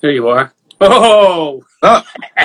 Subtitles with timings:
[0.00, 0.52] There you are.
[0.80, 2.02] Oh, Oh,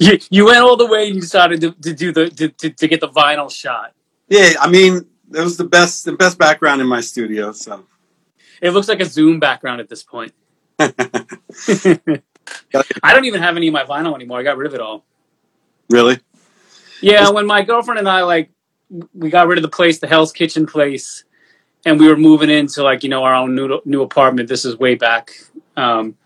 [0.00, 2.70] you, you went all the way and you decided to, to do the to, to,
[2.70, 3.92] to get the vinyl shot.
[4.28, 4.52] yeah.
[4.60, 7.52] I mean, it was the best, the best background in my studio.
[7.52, 7.84] So
[8.60, 10.32] It looks like a Zoom background at this point.
[10.78, 10.92] I
[13.12, 14.38] don't even have any of my vinyl anymore.
[14.38, 15.04] I got rid of it all.
[15.90, 16.18] really,
[17.00, 18.50] Yeah, when my girlfriend and I like
[19.14, 21.24] we got rid of the place, the Hell's Kitchen place,
[21.86, 24.48] and we were moving into like you know our own new new apartment.
[24.48, 25.32] This is way back.
[25.76, 26.16] Um,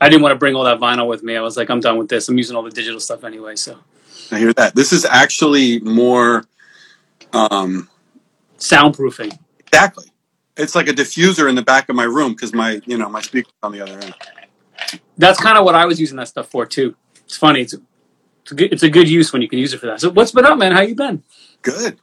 [0.00, 1.36] I didn't want to bring all that vinyl with me.
[1.36, 2.28] I was like, I'm done with this.
[2.28, 3.56] I'm using all the digital stuff anyway.
[3.56, 3.78] So
[4.30, 4.74] I hear that.
[4.74, 6.44] This is actually more.
[7.32, 7.88] Um,
[8.58, 9.38] soundproofing.
[9.60, 10.06] exactly.
[10.56, 13.20] It's like a diffuser in the back of my room because my, you know, my
[13.20, 14.14] speaker's on the other end.
[15.18, 16.94] That's kind of what I was using that stuff for too.
[17.24, 17.60] It's funny.
[17.62, 17.74] It's
[18.42, 20.00] it's a good, it's a good use when you can use it for that.
[20.00, 20.72] So what's been up, man?
[20.72, 21.24] How you been?
[21.62, 21.98] Good.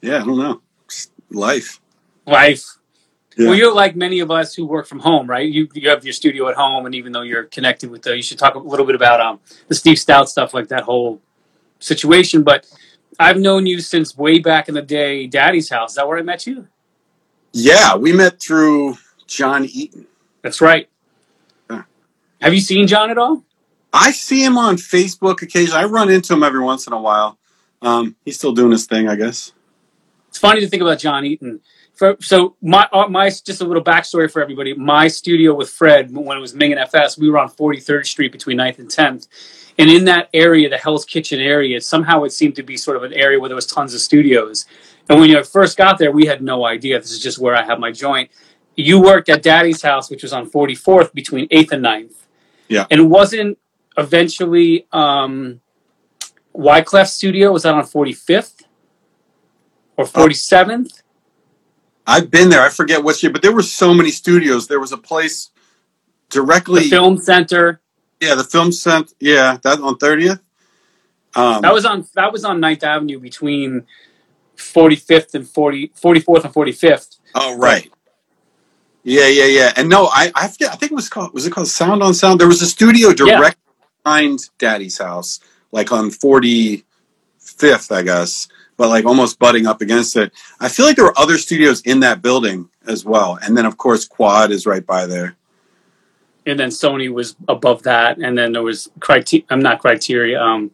[0.00, 0.62] Yeah, I don't know.
[0.88, 1.80] Just life.
[2.24, 2.76] Life.
[3.36, 3.48] Yeah.
[3.48, 5.48] Well, you're like many of us who work from home, right?
[5.48, 8.22] You you have your studio at home, and even though you're connected with the, you
[8.22, 11.20] should talk a little bit about um the Steve Stoute stuff, like that whole
[11.78, 12.42] situation.
[12.42, 12.66] But
[13.18, 15.92] I've known you since way back in the day, Daddy's house.
[15.92, 16.68] Is that where I met you?
[17.52, 20.06] Yeah, we met through John Eaton.
[20.42, 20.88] That's right.
[21.70, 21.82] Yeah.
[22.40, 23.44] Have you seen John at all?
[23.92, 25.82] I see him on Facebook occasionally.
[25.82, 27.38] I run into him every once in a while.
[27.82, 29.52] Um, he's still doing his thing, I guess.
[30.28, 31.60] It's funny to think about John Eaton.
[31.94, 34.74] For, so my uh, my just a little backstory for everybody.
[34.74, 38.32] My studio with Fred when it was Ming and FS, we were on 43rd Street
[38.32, 39.28] between 9th and 10th,
[39.78, 43.02] and in that area, the Hell's Kitchen area, somehow it seemed to be sort of
[43.02, 44.66] an area where there was tons of studios.
[45.08, 46.98] And when you first got there, we had no idea.
[46.98, 48.30] This is just where I have my joint.
[48.76, 52.14] You worked at Daddy's house, which was on 44th between 8th and 9th.
[52.68, 52.86] Yeah.
[52.90, 53.58] And wasn't
[53.98, 55.60] eventually um,
[56.54, 58.62] Wyclef Studio was that on 45th
[59.96, 61.02] or 47th?
[62.06, 62.62] I've been there.
[62.62, 64.68] I forget what year, but there were so many studios.
[64.68, 65.50] There was a place
[66.30, 66.84] directly.
[66.84, 67.82] the film center
[68.22, 69.12] yeah, the film cent.
[69.18, 70.40] Yeah, that on thirtieth.
[71.34, 73.86] Um, that was on that was on 9th avenue between
[74.56, 77.90] 45th and 40 44th and 45th Oh right.
[79.02, 79.72] Yeah, yeah, yeah.
[79.76, 80.72] And no, I I forget.
[80.72, 82.38] I think it was called was it called Sound on Sound.
[82.38, 83.58] There was a studio direct
[84.04, 85.40] behind Daddy's house,
[85.72, 86.84] like on forty
[87.40, 88.46] fifth, I guess,
[88.76, 90.32] but like almost butting up against it.
[90.60, 93.38] I feel like there were other studios in that building as well.
[93.42, 95.36] And then of course Quad is right by there.
[96.46, 100.72] and then sony was above that and then there was criteria i'm not criteria um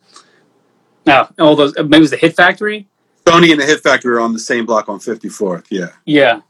[1.05, 2.87] no all those maybe it was the hit factory
[3.27, 5.67] Sony and the Hit Factory are on the same block on fifty fourth.
[5.71, 5.91] Yeah.
[6.07, 6.41] yeah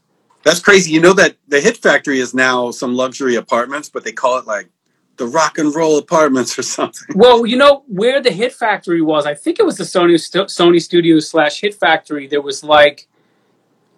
[0.43, 0.93] That's crazy.
[0.93, 4.47] You know that the Hit Factory is now some luxury apartments, but they call it
[4.47, 4.69] like
[5.19, 7.07] the rock and roll apartments or something.
[7.15, 10.15] well you know where the hit factory was i think it was the sony
[10.47, 12.25] sony studios slash hit factory.
[12.25, 13.07] There was like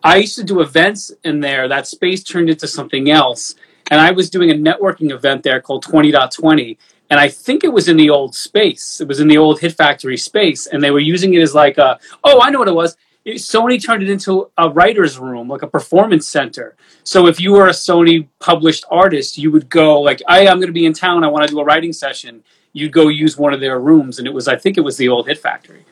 [0.03, 1.67] i used to do events in there.
[1.67, 3.55] That space turned into something else.
[3.89, 6.77] And i was doing a networking event there called 20.20
[7.09, 8.99] and i think it was in the old space.
[8.99, 10.67] It was in the old hit factory space.
[10.67, 13.35] And they were using it as like a oh i know what it was it,
[13.35, 17.67] sony turned it into a writer's room like a performance center so if you were
[17.67, 21.23] a sony published artist you would go like I, i'm going to be in town
[21.23, 22.43] i want to do a writing session
[22.73, 25.09] you'd go use one of their rooms and it was i think it was the
[25.09, 25.85] old hit factory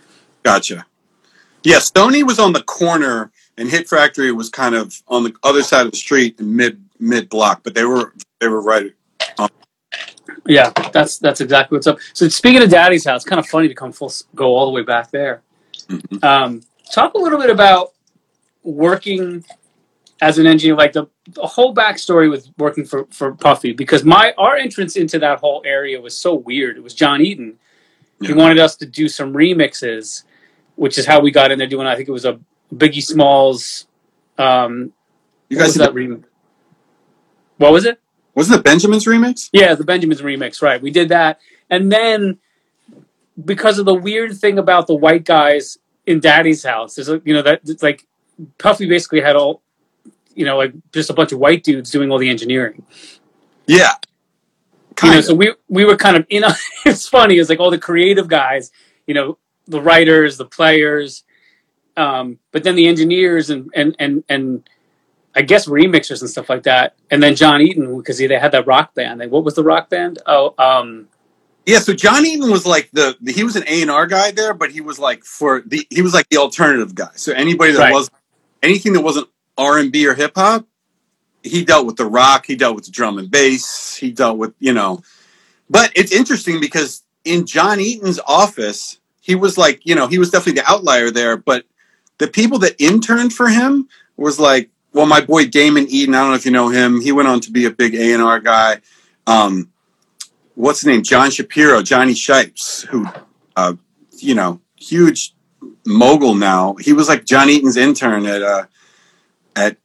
[0.43, 0.85] Gotcha.
[1.63, 5.61] Yeah, Sony was on the corner, and Hit Factory was kind of on the other
[5.61, 7.59] side of the street mid mid block.
[7.61, 8.93] But they were they were right.
[10.45, 13.75] yeah that's that's exactly what's up so speaking of daddy's house kind of funny to
[13.75, 15.41] come full go all the way back there
[15.89, 16.23] Mhm.
[16.23, 17.93] um, talk a little bit about
[18.63, 19.43] working
[20.21, 24.33] as an engineer like the, the whole backstory with working for, for puffy because my
[24.37, 27.57] our entrance into that whole area was so weird it was john eaton
[28.21, 30.23] he wanted us to do some remixes
[30.75, 32.39] which is how we got in there doing i think it was a
[32.73, 33.87] biggie smalls
[34.37, 34.91] um
[35.47, 36.23] You guys that remix
[37.57, 37.99] what was it
[38.35, 39.49] wasn't it Benjamin's remix?
[39.51, 40.81] yeah, the Benjamin's remix, right.
[40.81, 41.41] We did that.
[41.69, 42.37] And then
[43.43, 45.77] because of the weird thing about the white guys
[46.09, 48.07] in Daddy's house, there's a, you know, that it's like
[48.57, 49.61] Puffy basically had all
[50.39, 52.85] you know, like just a bunch of white dudes doing all the engineering.
[53.67, 53.95] Yeah,
[55.03, 55.25] You know, of.
[55.25, 56.43] so we we were kind of in
[56.85, 58.71] it's funny, it's like all the creative guys,
[59.05, 59.37] you know,
[59.67, 61.25] the writers, the players,
[61.97, 64.69] um, but then the engineers and and and and
[65.35, 66.95] I guess remixers and stuff like that.
[67.11, 69.19] And then John Eaton, because they had that rock band.
[69.19, 70.19] They, what was the rock band?
[70.25, 71.08] Oh, um,
[71.69, 74.55] Yeah, so John Eaton was like the, he was an A and R guy there,
[74.55, 77.11] but he was like for the he was like the alternative guy.
[77.13, 77.93] So anybody that Right.
[77.93, 78.09] was
[78.63, 80.65] anything that wasn't R and B or hip hop,
[81.43, 84.55] he dealt with the rock, he dealt with the drum and bass, he dealt with
[84.59, 85.03] you know.
[85.69, 90.31] But it's interesting because in John Eaton's office, he was like you know he was
[90.31, 91.65] definitely the outlier there, but
[92.17, 93.87] the people that interned for him
[94.17, 96.15] was like well my boy Damon Eaton.
[96.15, 96.99] I don't know if you know him.
[96.99, 98.81] He went on to be a big A and R guy.
[99.27, 99.71] um,
[100.59, 101.03] what's his name?
[101.03, 103.07] John Shapiro, Jonny Shipes, who,
[103.55, 103.73] uh,
[104.17, 105.33] you know, huge
[105.85, 106.75] mogul now.
[106.75, 108.65] He was like John Eaton's intern at uh,
[109.55, 109.77] at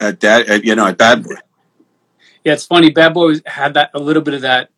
[0.00, 1.34] at that at, you know at Bad Boy.
[2.44, 2.90] Yeah, it's funny.
[2.90, 4.70] Bad Boy had that a little bit of that.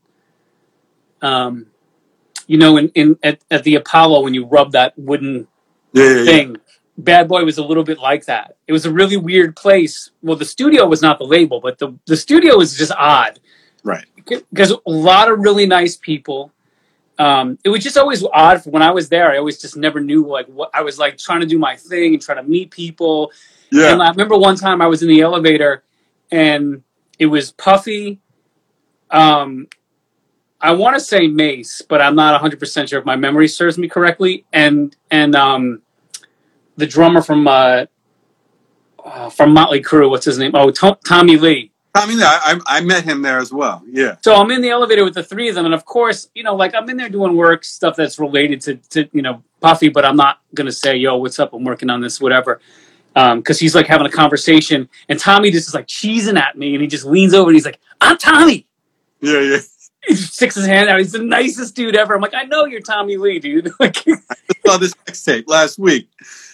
[1.20, 1.66] Um,
[2.46, 5.48] you know, in, in at, at the Apollo when you rub that wooden
[5.92, 6.24] Yeah, yeah, yeah.
[6.24, 6.56] thing,
[6.98, 8.56] Bad Boy was a little bit like that.
[8.66, 10.10] It was a really weird place.
[10.22, 13.38] Well, the studio was not the label, but the the studio was just odd
[13.84, 14.06] right.
[14.26, 16.50] Because a lot of really nice people.
[17.18, 19.30] Um, it was just always odd when I was there.
[19.30, 22.14] I always just never knew like what I was like trying to do my thing
[22.14, 23.30] and trying to meet people.
[23.70, 25.84] Yeah, And I remember one time I was in the elevator
[26.30, 26.82] and
[27.18, 28.20] it was Puffy.
[29.10, 29.68] Um,
[30.60, 33.88] I want to say Mase, but I'm not 100% sure if my memory serves me
[33.88, 34.44] correctly.
[34.52, 35.82] And and um,
[36.76, 37.84] the drummer from uh,
[39.04, 40.52] uh, from Motley Crue, what's his name?
[40.54, 41.70] Oh, Tom, Tommy Lee.
[41.96, 43.82] I mean, I, I I met him there as well.
[43.86, 46.42] Yeah, So I'm in the elevator with the three of them, and of course, you
[46.42, 49.88] know, like I'm in there doing work stuff that's related to, to you know Puffy,
[49.88, 51.52] but I'm not gonna say, "Yo, what's up?
[51.52, 52.60] I'm working on this, whatever,"
[53.14, 56.74] um, because he's like having a conversation, and Tommy just is like cheesing at me,
[56.74, 58.66] and he just leans over and he's like, "I'm Tommy."
[59.20, 59.58] yeah, yeah.
[60.06, 60.98] He sticks his hand out.
[60.98, 62.14] He's the nicest dude ever.
[62.14, 63.72] I'm like, I know you're Tommy Lee, dude.
[63.80, 63.96] like,
[64.66, 66.10] saw this sex tape last week.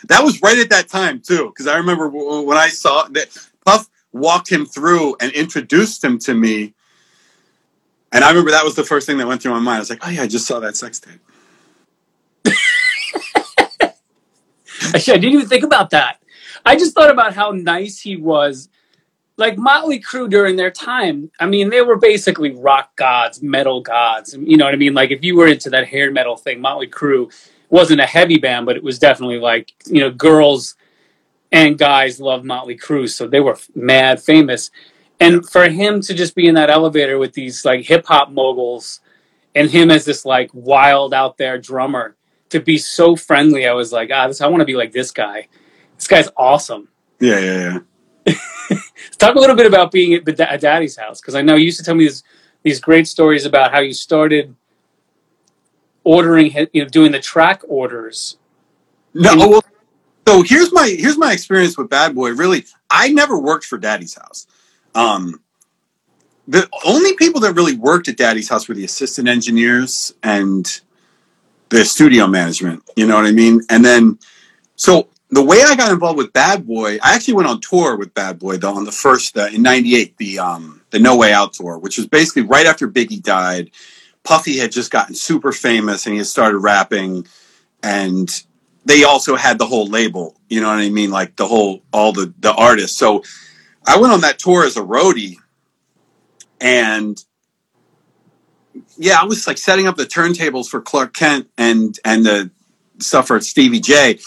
[0.06, 3.36] That was right at that time too, because I remember when I saw that
[3.66, 6.74] Puff walked him through and introduced him to me,
[8.12, 9.76] and I remember that was the first thing that went through my mind.
[9.76, 11.20] I was like, "Oh yeah, I just saw that sex tape."
[14.94, 16.18] Actually, I didn't even think about that.
[16.64, 18.68] I just thought about how nice he was.
[19.36, 24.36] Like Motley Crue during their time, I mean, they were basically rock gods, metal gods.
[24.38, 24.92] You know what I mean?
[24.92, 27.32] Like if you were into that hair metal thing, Motley Crue
[27.70, 30.74] wasn't a heavy band, but it was definitely like you know, girls
[31.52, 34.70] and guys loved Motley Crue, so they were mad famous.
[35.18, 39.00] And for him to just be in that elevator with these like hip hop moguls,
[39.54, 42.16] and him as this like wild out there drummer,
[42.50, 45.10] to be so friendly, I was like, ah, this, I want to be like this
[45.10, 45.48] guy.
[45.96, 46.88] This guy's awesome.
[47.20, 47.80] Yeah, yeah,
[48.26, 48.34] yeah.
[49.18, 51.78] Talk a little bit about being at, at Daddy's house because I know you used
[51.78, 52.22] to tell me these
[52.62, 54.54] these great stories about how you started
[56.04, 58.36] ordering, you know, doing the track orders.
[59.14, 59.64] No, well,
[60.26, 62.30] so here's my here's my experience with Bad Boy.
[62.30, 64.46] Really, I never worked for Daddy's House.
[64.94, 65.40] Um,
[66.46, 70.80] the only people that really worked at Daddy's House were the assistant engineers and
[71.68, 72.82] the studio management.
[72.96, 73.62] You know what I mean?
[73.70, 74.18] And then,
[74.76, 78.14] so the way I got involved with Bad Boy, I actually went on tour with
[78.14, 81.52] Bad Boy though on the first uh, in '98, the um, the No Way Out
[81.52, 83.70] tour, which was basically right after Biggie died.
[84.22, 87.26] Puffy had just gotten super famous and he had started rapping,
[87.82, 88.42] and
[88.84, 90.40] they also had the whole label.
[90.48, 91.10] You know what I mean?
[91.10, 92.96] Like the whole all the the artists.
[92.96, 93.22] So
[93.86, 95.36] I went on that tour as a roadie,
[96.60, 97.22] and
[98.96, 102.50] yeah, I was like setting up the turntables for Clark Kent and and the
[102.98, 104.18] stuff for Stevie J.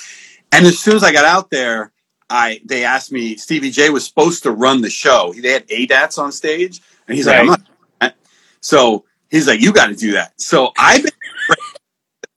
[0.51, 1.91] And as soon as I got out there,
[2.29, 3.35] I they asked me.
[3.37, 5.33] Stevie J was supposed to run the show.
[5.33, 8.15] They had ADATs on stage, and he's like, "I'm not."
[8.61, 11.11] So he's like, "You got to do that." So I've been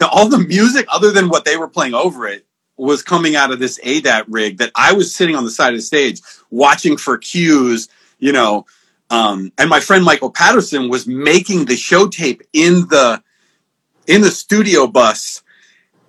[0.02, 2.46] all the music other than what they were playing over it
[2.76, 5.78] was coming out of this ADAT rig that I was sitting on the side of
[5.78, 6.20] the stage
[6.50, 7.88] watching for cues,
[8.18, 8.66] you know.
[9.08, 13.22] Um, and my friend Michael Patterson was making the show tape in the
[14.06, 15.42] in the studio bus.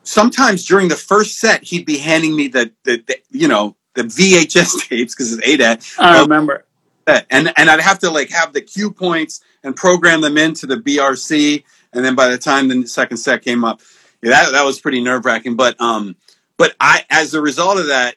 [0.04, 4.04] Sometimes during the first set, he'd be handing me the the, the you know the
[4.04, 6.66] VHS tapes because it's ADAT I remember.
[7.06, 10.78] and and I'd have to like have the cue points and program them into the
[10.78, 11.64] BRC,
[11.94, 13.82] and then by the time the second set came up,
[14.22, 15.56] yeah, that that was pretty nerve wracking.
[15.56, 16.16] But um,
[16.58, 18.16] but I as a result of that,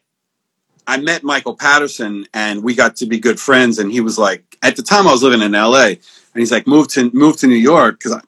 [0.86, 3.78] I met Michael Patterson, and we got to be good friends.
[3.78, 5.98] And he was like, at the time I was living in LA, and
[6.34, 8.20] he's like, move to move to New York because I,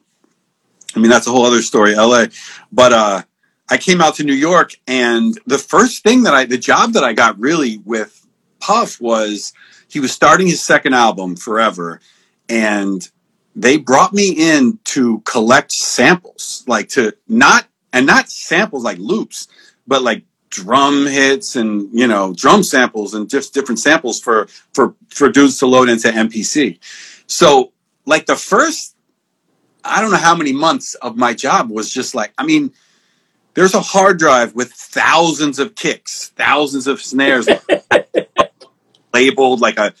[0.95, 2.25] I mean that's a whole other story, LA.
[2.71, 3.23] But uh,
[3.69, 7.03] I came out to New York, and the first thing that I, the job that
[7.03, 8.25] I got really with
[8.59, 9.53] Puff was
[9.87, 11.99] he was starting his second album, Forever,
[12.47, 13.09] and
[13.55, 19.47] they brought me in to collect samples, like to not and not samples like loops,
[19.85, 24.95] but like drum hits and you know drum samples and just different samples for for
[25.09, 26.79] for dudes to load into MPC.
[27.27, 27.71] So
[28.05, 28.95] like the first
[29.83, 32.71] I don't know how many months of my job was just like I mean
[33.53, 37.47] there's a hard drive with thousands of kicks, thousands of snares
[39.13, 39.93] labeled like a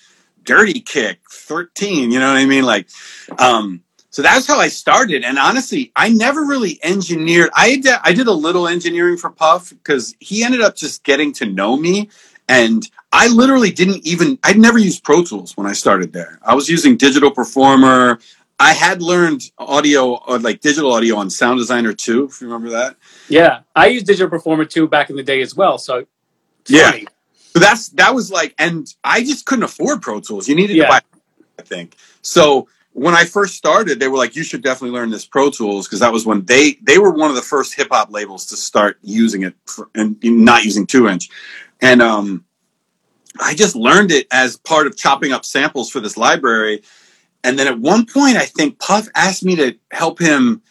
[0.43, 2.87] dirty kick 13 you know what i mean like
[3.39, 8.13] um so that's how i started and honestly i never really engineered i did, i
[8.13, 12.09] did a little engineering for puff because he ended up just getting to know me
[12.47, 16.39] And I literally didn't even, I'd never used Pro Tools when I started there.
[16.43, 18.19] I was using Digital Performer.
[18.59, 22.69] I had learned audio, uh, like digital audio on Sound Designer 2, if you remember
[22.71, 22.97] that.
[23.29, 23.61] Yeah.
[23.75, 25.77] I used Digital Performer 2 back in the day as well.
[25.77, 26.05] So,
[26.67, 26.91] yeah.
[26.91, 27.07] Funny.
[27.53, 30.49] So that's, that was like, and I just couldn't afford Pro Tools.
[30.49, 30.85] You needed yeah.
[30.85, 31.01] to buy,
[31.59, 31.95] I think.
[32.21, 35.87] So when I first started, they were like, "You should definitely learn this Pro Tools,"
[35.87, 38.55] because that was when they they were one of the first hip hop labels to
[38.55, 41.29] start using it for, and not using two inch.
[41.81, 42.45] And um,
[43.39, 46.83] I just learned it as part of chopping up samples for this library.
[47.43, 50.61] And then at one point, I think Puff asked me to help him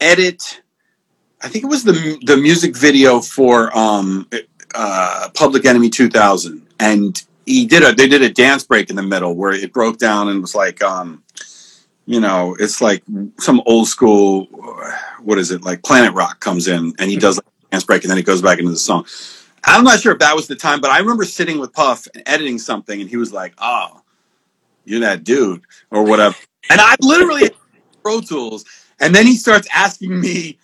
[0.00, 0.62] edit.
[1.40, 4.28] I think it was the the music video for um,
[4.74, 9.02] uh, Public Enemy 2000, and he did a they did a dance break in the
[9.02, 11.22] middle where it broke down and was like um
[12.06, 13.02] you know it's like
[13.38, 14.44] some old school
[15.22, 18.04] what is it like planet rock comes in and he does like a dance break
[18.04, 19.06] and then he goes back into the song.
[19.64, 22.22] I'm not sure if that was the time but i remember sitting with puff and
[22.26, 24.02] editing something and he was like oh
[24.84, 26.36] you're that dude or whatever.
[26.70, 27.50] And i literally
[28.02, 28.64] pro tools
[29.00, 30.58] and then he starts asking me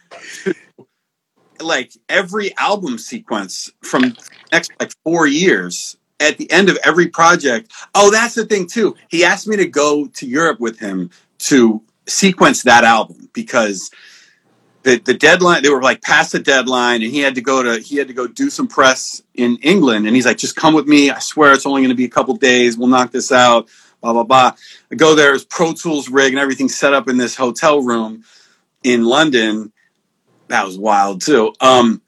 [1.65, 4.15] like every album sequence from
[4.53, 7.73] next like four years at the end of every project.
[7.95, 8.97] Oh, that's the thing too.
[9.09, 13.91] He asked me to go to Europe with him to sequence that album because
[14.83, 17.81] the the deadline they were like past the deadline and he had to go to
[17.81, 20.87] he had to go do some press in England and he's like just come with
[20.87, 23.69] me I swear it's only going to be a couple days we'll knock this out
[24.03, 24.53] blah blah blah
[24.93, 28.25] I go there it's Pro Tools rig and everything set up in this hotel room
[28.83, 29.73] in London
[30.49, 32.01] that was wild too um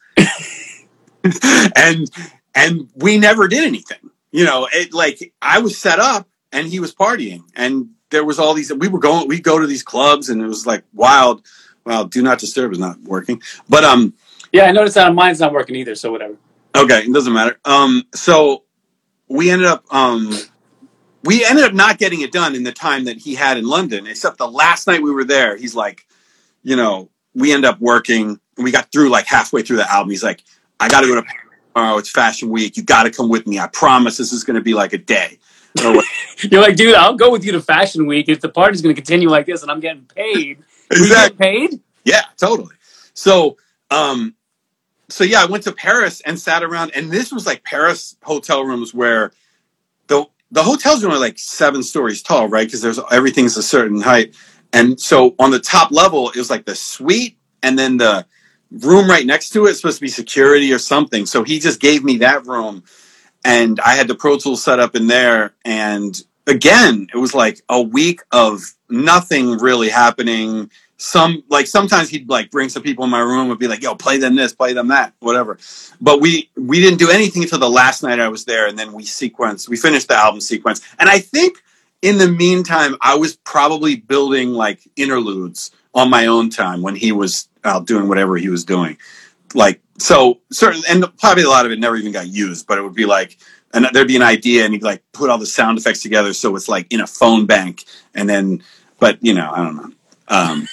[1.76, 2.10] and
[2.54, 4.10] and we never did anything.
[4.30, 8.38] You know, it like I was set up and he was partying, and there was
[8.38, 8.72] all these.
[8.72, 9.28] We were going.
[9.28, 11.46] We go to these clubs, and it was like wild.
[11.84, 14.14] Well, do not disturb is not working, but um.
[14.52, 15.94] Yeah, I noticed that mine's not working either.
[15.94, 16.36] So whatever.
[16.74, 17.58] Okay, it doesn't matter.
[17.64, 18.64] Um, so
[19.28, 20.34] we ended up um,
[21.24, 24.06] we ended up not getting it done in the time that he had in London.
[24.06, 26.06] Except the last night we were there, he's like,
[26.62, 28.40] you know, we end up working.
[28.56, 30.10] We got through like halfway through the album.
[30.10, 30.42] He's like,
[30.80, 31.98] I got to go to Paris tomorrow.
[31.98, 32.76] It's Fashion Week.
[32.76, 33.58] You got to come with me.
[33.60, 35.38] I promise this is going to be like a day.
[35.78, 39.00] You're like, dude, I'll go with you to Fashion Week if the party's going to
[39.00, 40.58] continue like this and I'm getting paid.
[40.88, 41.36] Exactly.
[41.36, 41.80] paid?
[42.04, 42.76] Yeah, totally.
[43.12, 43.56] So,
[43.90, 44.36] um,
[45.08, 48.62] so yeah, I went to Paris and sat around, and this was like Paris hotel
[48.62, 49.32] rooms where
[50.06, 52.68] the the hotels are only like seven stories tall, right?
[52.68, 54.36] Because there's everything's a certain height,
[54.72, 58.26] and so on the top level it was like the suite, and then the
[58.70, 61.26] room right next to it supposed to be security or something.
[61.26, 62.82] So he just gave me that room
[63.46, 65.54] and I had the Pro Tools set up in there.
[65.64, 70.70] And again, it was like a week of nothing really happening.
[70.96, 73.94] Some like sometimes he'd like bring some people in my room and be like, "Yo,
[73.94, 75.58] play them this, play them that, whatever."
[76.00, 78.92] But we we didn't do anything until the last night I was there, and then
[78.92, 79.68] we sequenced.
[79.68, 81.62] We finished the album sequence, and I think
[82.02, 87.12] in the meantime, I was probably building like interludes on my own time when he
[87.12, 88.98] was out doing whatever he was doing.
[89.54, 92.82] Like so certain and probably a lot of it never even got used, but it
[92.82, 93.38] would be like
[93.72, 96.54] and there'd be an idea and he'd like put all the sound effects together so
[96.54, 97.84] it's like in a phone bank
[98.14, 98.62] and then
[98.98, 99.90] but you know, I don't know.
[100.28, 100.68] Um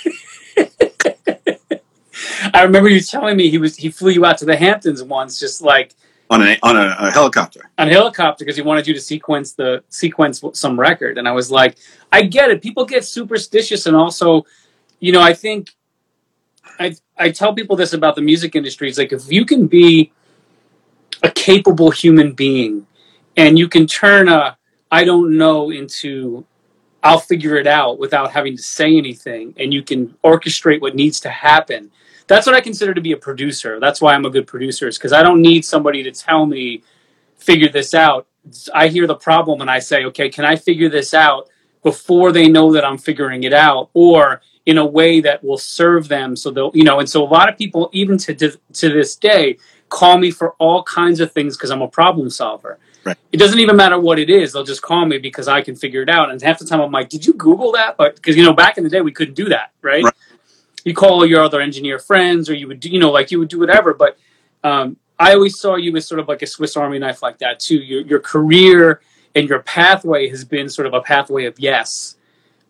[2.54, 5.40] I remember you telling me he was he flew you out to the Hamptons once
[5.40, 5.96] just like
[6.34, 7.70] on a on a, a helicopter.
[7.78, 11.32] On a helicopter because he wanted you to sequence the sequence some record, and I
[11.32, 11.78] was like,
[12.12, 12.62] I get it.
[12.62, 14.46] People get superstitious, and also,
[15.00, 15.76] you know, I think
[16.80, 18.90] I I tell people this about the music industry.
[18.90, 20.12] It's like if you can be
[21.22, 22.88] a capable human being,
[23.38, 24.58] and you can turn a
[24.92, 26.46] I don't know into
[27.04, 31.20] I'll figure it out without having to say anything, and you can orchestrate what needs
[31.22, 31.92] to happen
[32.28, 33.80] that's what I consider to be a producer.
[33.80, 36.84] That's why I'm a good producer, is because I don't need somebody to tell me,
[37.38, 38.28] figure this out.
[38.74, 41.50] I hear the problem and I say, okay, can I figure this out
[41.82, 46.08] before they know that I'm figuring it out, or in a way that will serve
[46.08, 46.36] them?
[46.36, 49.58] So they'll, you know, and so a lot of people, even to to this day,
[49.90, 52.80] call me for all kinds of things because I'm a problem solver.
[53.06, 53.18] Right.
[53.34, 56.02] It doesn't even matter what it is; they'll just call me because I can figure
[56.02, 56.32] it out.
[56.32, 58.78] And half the time, I'm like, "Did you Google that?" But because you know, back
[58.78, 60.04] in the day, we couldn't do that, right?
[60.04, 60.14] right
[60.84, 63.50] you call your other engineer friends or you would do, you know like you would
[63.50, 64.18] do whatever but
[64.64, 67.60] um, i always saw you as sort of like a swiss army knife like that
[67.60, 67.78] too.
[67.78, 69.02] Your, your career
[69.36, 72.16] and your pathway has been sort of a pathway of yes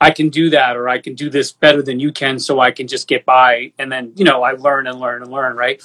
[0.02, 2.72] i can do that or i can do this better than you can so i
[2.72, 5.82] can just get by and then you know i learn and learn and learn right?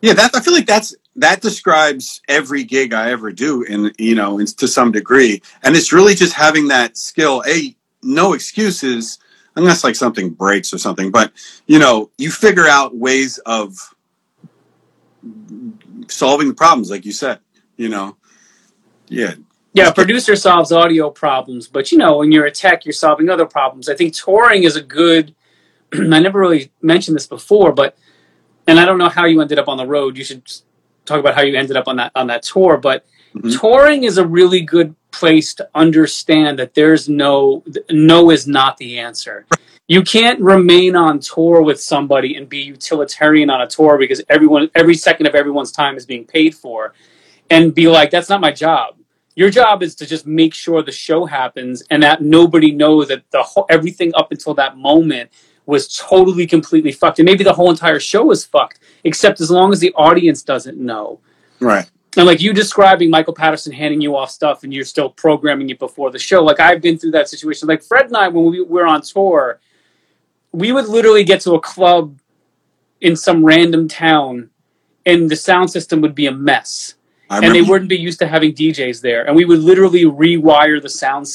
[0.00, 4.14] Yeah that i feel like that's that describes every gig i ever do in you
[4.14, 5.42] know in, to some degree.
[5.62, 7.42] And it's really just having that skill.
[7.46, 9.18] A no excuses
[9.56, 11.10] unless like something breaks or something.
[11.10, 11.32] But
[11.66, 13.76] you know, you figure out ways of
[16.08, 17.40] solving the problems, like you said.
[17.76, 18.16] you know,
[19.08, 19.34] yeah.
[19.72, 23.44] Yeah, producer solves audio problems, but you know, when you're a tech, you're solving other
[23.44, 23.90] problems.
[23.90, 25.34] I think touring is a good.
[25.92, 27.94] I never really mentioned this before, but
[28.66, 30.16] and I don't know how you ended up on the road.
[30.16, 30.50] You should
[31.04, 32.78] talk about how you ended up on that on that tour.
[32.78, 33.50] But mm-hmm.
[33.50, 38.98] touring is a really good place to understand that there's no no is not the
[38.98, 39.46] answer.
[39.88, 44.70] You can't remain on tour with somebody and be utilitarian on a tour because everyone
[44.74, 46.92] every second of everyone's time is being paid for,
[47.50, 48.96] and be like, that's not my job.
[49.36, 53.22] Your job is to just make sure the show happens and that nobody knows that
[53.30, 55.30] the whole, everything up until that moment
[55.66, 57.18] was totally completely fucked.
[57.18, 60.78] And maybe the whole entire show was fucked except as long as the audience doesn't
[60.78, 61.20] know.
[61.60, 65.70] Right and like you describing michael patterson handing you off stuff and you're still programming
[65.70, 68.46] it before the show like i've been through that situation like fred and i when
[68.46, 69.60] we were on tour
[70.52, 72.18] we would literally get to a club
[73.00, 74.48] in some random town
[75.04, 76.94] and the sound system would be a mess
[77.30, 80.88] and they wouldn't be used to having DJs there, and we would literally rewire the
[80.88, 81.26] sound.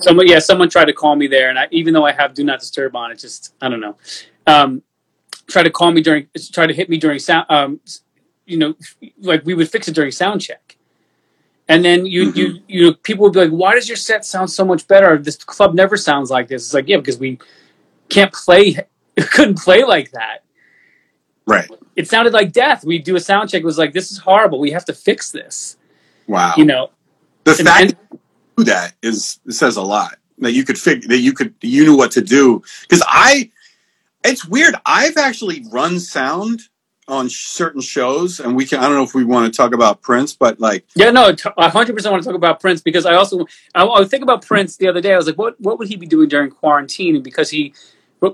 [0.00, 2.44] Someone, yeah, someone tried to call me there, and I, even though I have Do
[2.44, 3.96] Not Disturb on, it just I don't know.
[4.48, 4.82] Um,
[5.46, 7.46] try to call me during, try to hit me during sound.
[7.48, 7.80] Um,
[8.46, 8.74] you know,
[9.20, 10.76] like we would fix it during sound check,
[11.68, 12.38] and then you mm-hmm.
[12.38, 15.18] you you know people would be like, "Why does your set sound so much better?
[15.18, 17.38] This club never sounds like this." It's like, yeah, because we
[18.08, 18.86] can't play
[19.32, 20.44] couldn't play like that.
[21.46, 21.68] Right.
[21.96, 22.84] It sounded like death.
[22.84, 23.62] We do a sound check.
[23.62, 24.60] It was like, this is horrible.
[24.60, 25.76] We have to fix this.
[26.26, 26.54] Wow.
[26.56, 26.90] You know,
[27.44, 27.96] the and, fact and,
[28.58, 30.18] that, that is says a lot.
[30.40, 33.50] That you could figure that you could you knew what to do because I.
[34.24, 34.74] It's weird.
[34.84, 36.60] I've actually run sound
[37.06, 38.80] on certain shows, and we can.
[38.80, 41.68] I don't know if we want to talk about Prince, but like, yeah, no, I
[41.68, 44.76] hundred percent want to talk about Prince because I also I, I think about Prince
[44.76, 45.14] the other day.
[45.14, 47.14] I was like, what what would he be doing during quarantine?
[47.14, 47.74] And because he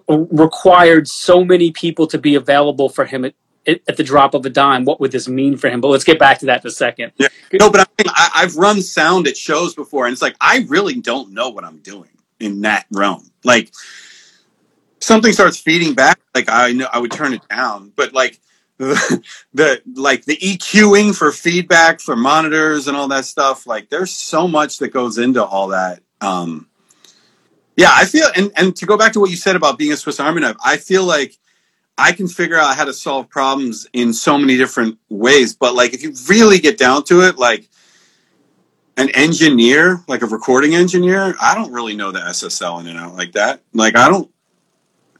[0.09, 3.35] required so many people to be available for him at,
[3.67, 4.85] at, the drop of a dime.
[4.85, 5.83] What would this mean for him?
[5.83, 7.13] But let's get back to that in a second.
[7.19, 7.29] Yeah.
[7.53, 11.33] No, but I, I've run sound at shows before, and it's like I really don't
[11.33, 13.31] know what I'm doing in that realm.
[13.45, 13.73] Like
[15.05, 18.41] something starts feeding back, like I know I would turn it down, but like
[18.79, 23.67] the, the like the EQing for feedback for monitors and all that stuff.
[23.67, 26.01] Like there's so much that goes into all that.
[26.21, 26.69] Um,
[27.77, 29.97] yeah, I feel, and, and to go back to what you said about being a
[29.97, 31.37] Swiss Army knife, I feel like
[31.99, 35.55] I can figure out how to solve problems in so many different ways.
[35.55, 37.69] But like, if you really get down to it, like
[38.97, 43.15] an engineer, like a recording engineer, I don't really know the SSL in and out
[43.15, 43.61] like that.
[43.73, 44.31] Like, I don't.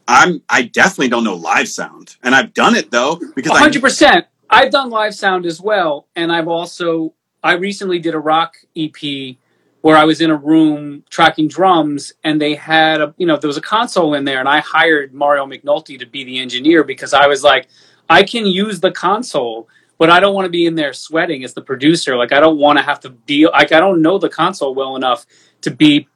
[0.07, 0.41] I'm.
[0.49, 3.81] I definitely don't know live sound, and I've done it though because 100.
[3.81, 7.13] percent I've done live sound as well, and I've also.
[7.43, 9.37] I recently did a rock EP
[9.85, 13.47] where I was in a room tracking drums and they had a, you know, there
[13.47, 17.13] was a console in there and I hired Mario McNulty to be the engineer because
[17.13, 17.67] I was like,
[18.09, 21.53] I can use the console, but I don't want to be in there sweating as
[21.53, 22.17] the producer.
[22.17, 24.95] Like I don't want to have to be like I don't know the console well
[24.95, 25.27] enough
[25.61, 26.07] to be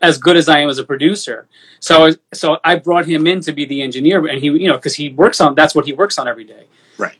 [0.00, 1.48] as good as I am as a producer.
[1.80, 4.94] So so I brought him in to be the engineer and he you know because
[4.94, 6.66] he works on that's what he works on every day.
[6.96, 7.16] Right.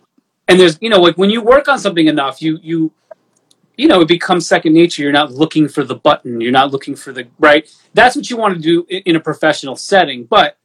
[0.47, 2.93] And there's you know like when you work on something enough you you
[3.79, 5.03] you know, it becomes second nature.
[5.03, 6.41] You're not looking for the button.
[6.41, 7.73] You're not looking for the right.
[7.95, 10.25] That's what you want to do in a professional setting.
[10.25, 10.59] But,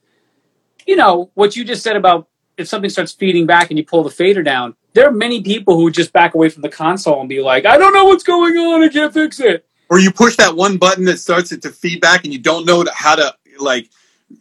[0.87, 4.03] you know, what you just said about if something starts feeding back and you pull
[4.03, 7.29] the fader down, there are many people who just back away from the console and
[7.29, 8.83] be like, I don't know what's going on.
[8.83, 9.65] I can't fix it.
[9.93, 12.83] Or you push that one button that starts it to feedback and you don't know
[12.91, 13.91] how to, like,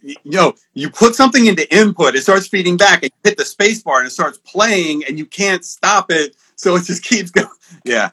[0.01, 3.45] you know, you put something into input, it starts feeding back, and you hit the
[3.45, 7.29] space bar and it starts playing, and you can't stop it, so it just keeps
[7.29, 7.47] going.
[7.85, 8.09] Yeah,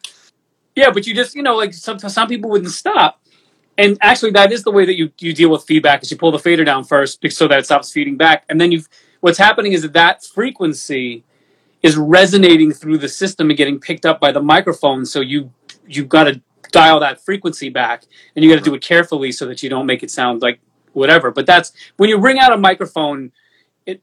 [0.76, 3.22] yeah, but you just you know like some some people wouldn't stop.
[3.78, 6.02] And actually, that is the way that you, you deal with feedback.
[6.02, 8.70] Is you pull the fader down first so that it stops feeding back, and then
[8.70, 8.84] you
[9.20, 11.24] what's happening is that that frequency
[11.82, 15.06] is resonating through the system and getting picked up by the microphone.
[15.06, 15.54] So you
[15.88, 18.04] you've got to dial that frequency back,
[18.34, 20.60] and you got to do it carefully so that you don't make it sound like
[20.92, 21.30] whatever.
[21.30, 23.32] But that's when you bring out a microphone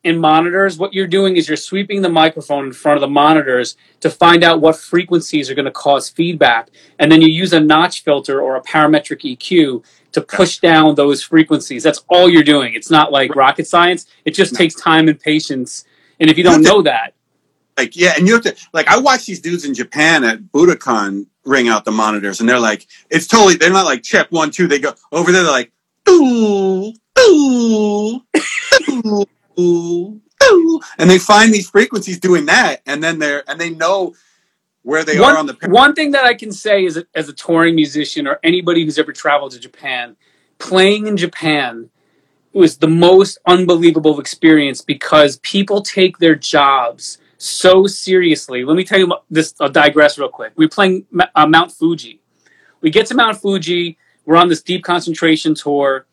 [0.04, 3.78] in monitors, what you're doing is you're sweeping the microphone in front of the monitors
[4.02, 6.70] to find out what frequencies are going to cause feedback.
[7.00, 11.22] And then you use a notch filter or a parametric EQ to push down those
[11.22, 11.84] frequencies.
[11.84, 12.74] That's all you're doing.
[12.74, 14.08] It's not like rocket science.
[14.26, 15.86] It just takes time and patience.
[16.20, 17.14] And if you don't know that,
[17.78, 21.28] like yeah, and you have to like I watch these dudes in Japan at Budokan
[21.48, 24.68] ring out the monitors, and they're like, it's totally they're not like check one two.
[24.68, 25.72] They go over there, they're like,
[26.10, 28.22] ooh, ooh,
[28.90, 29.26] ooh
[29.60, 34.16] ooh, ooh, and they find these frequencies doing that, and then they're and they know
[34.84, 35.58] where they one, are on the.
[35.68, 39.12] One thing that I can say is, as a touring musician or anybody who's ever
[39.12, 40.16] traveled to Japan,
[40.60, 41.90] playing in Japan
[42.54, 48.64] was the most unbelievable experience because people take their jobs so seriously.
[48.64, 49.54] Let me tell you this.
[49.60, 50.54] I'll digress real quick.
[50.56, 52.22] We're playing uh, Mount Fuji.
[52.82, 53.98] We get to Mount Fuji.
[54.26, 56.06] We're on this deep concentration tour.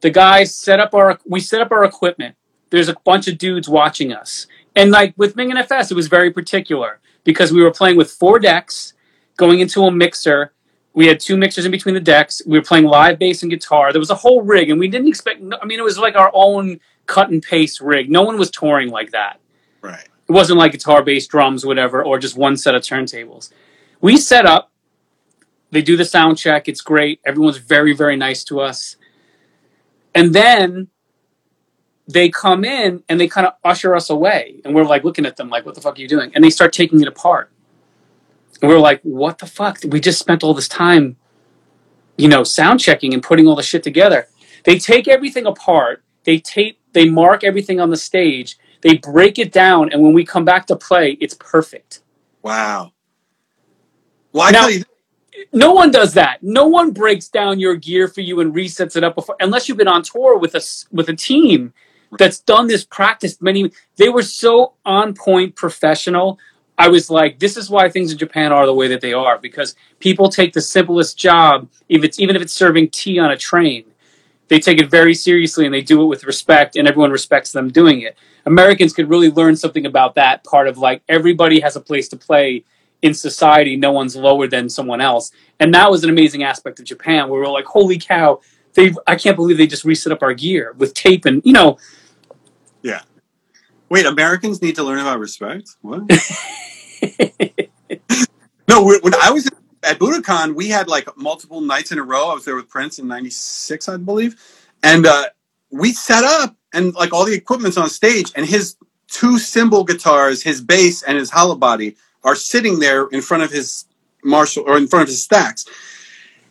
[0.00, 1.18] The guys set up our.
[1.26, 2.36] We set up our equipment.
[2.70, 6.08] There's a bunch of dudes watching us, and like with Ming and FS, it was
[6.08, 8.94] very particular because we were playing with four decks,
[9.36, 10.52] going into a mixer.
[10.92, 12.42] We had two mixers in between the decks.
[12.44, 13.92] We were playing live bass and guitar.
[13.92, 15.42] There was a whole rig, and we didn't expect.
[15.60, 18.10] I mean, it was like our own cut and paste rig.
[18.10, 19.38] No one was touring like that.
[19.82, 20.08] Right.
[20.30, 23.50] It wasn't like guitar, bass, drums, whatever, or just one set of turntables.
[24.00, 24.70] We set up.
[25.72, 26.68] They do the sound check.
[26.68, 27.18] It's great.
[27.26, 28.94] Everyone's very, very nice to us.
[30.14, 30.86] And then
[32.06, 34.60] they come in and they kind of usher us away.
[34.64, 36.30] And we're like looking at them like, what the fuck are you doing?
[36.32, 37.50] And they start taking it apart.
[38.62, 39.78] And we're like, what the fuck?
[39.84, 41.16] We just spent all this time,
[42.16, 44.28] you know, sound checking and putting all the shit together.
[44.62, 46.04] They take everything apart.
[46.22, 50.24] They tape, they mark everything on the stage they break it down, and when we
[50.24, 52.00] come back to play, it's perfect.
[52.42, 52.92] Wow.
[54.32, 54.84] Well, I now, tell you,
[55.52, 56.42] no one does that.
[56.42, 59.78] No one breaks down your gear for you and resets it up before, unless you've
[59.78, 60.62] been on tour with a
[60.92, 61.72] with a team
[62.18, 63.70] that's done this practice many.
[63.96, 66.38] They were so on point, professional.
[66.78, 69.38] I was like, this is why things in Japan are the way that they are
[69.38, 73.36] because people take the simplest job, if it's even if it's serving tea on a
[73.36, 73.84] train,
[74.50, 77.70] they take it very seriously and they do it with respect, and everyone respects them
[77.70, 78.18] doing it.
[78.44, 82.16] Americans could really learn something about that part of like everybody has a place to
[82.16, 82.64] play
[83.00, 83.76] in society.
[83.76, 87.40] No one's lower than someone else, and that was an amazing aspect of Japan where
[87.40, 88.40] we are like, holy cow,
[88.74, 91.78] they I can't believe they just reset up our gear with tape and you know.
[92.82, 93.02] Yeah.
[93.88, 95.76] Wait, Americans need to learn about respect.
[95.80, 96.00] What?
[98.68, 99.48] no, when I was
[99.82, 102.30] at Budokan, we had like multiple nights in a row.
[102.30, 104.36] I was there with Prince in '96, I believe,
[104.82, 105.24] and uh,
[105.70, 108.76] we set up and like all the equipment's on stage, and his
[109.08, 113.50] two symbol guitars, his bass, and his hollow body are sitting there in front of
[113.50, 113.86] his
[114.22, 115.64] Marshall or in front of his stacks.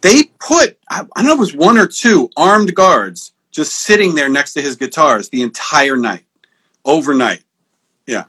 [0.01, 4.15] They put I, I don't know it was one or two armed guards just sitting
[4.15, 6.23] there next to his guitars the entire night,
[6.85, 7.43] overnight.
[8.07, 8.25] Yeah,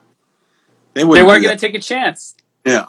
[0.95, 2.35] they, they weren't going to take a chance.
[2.65, 2.87] Yeah,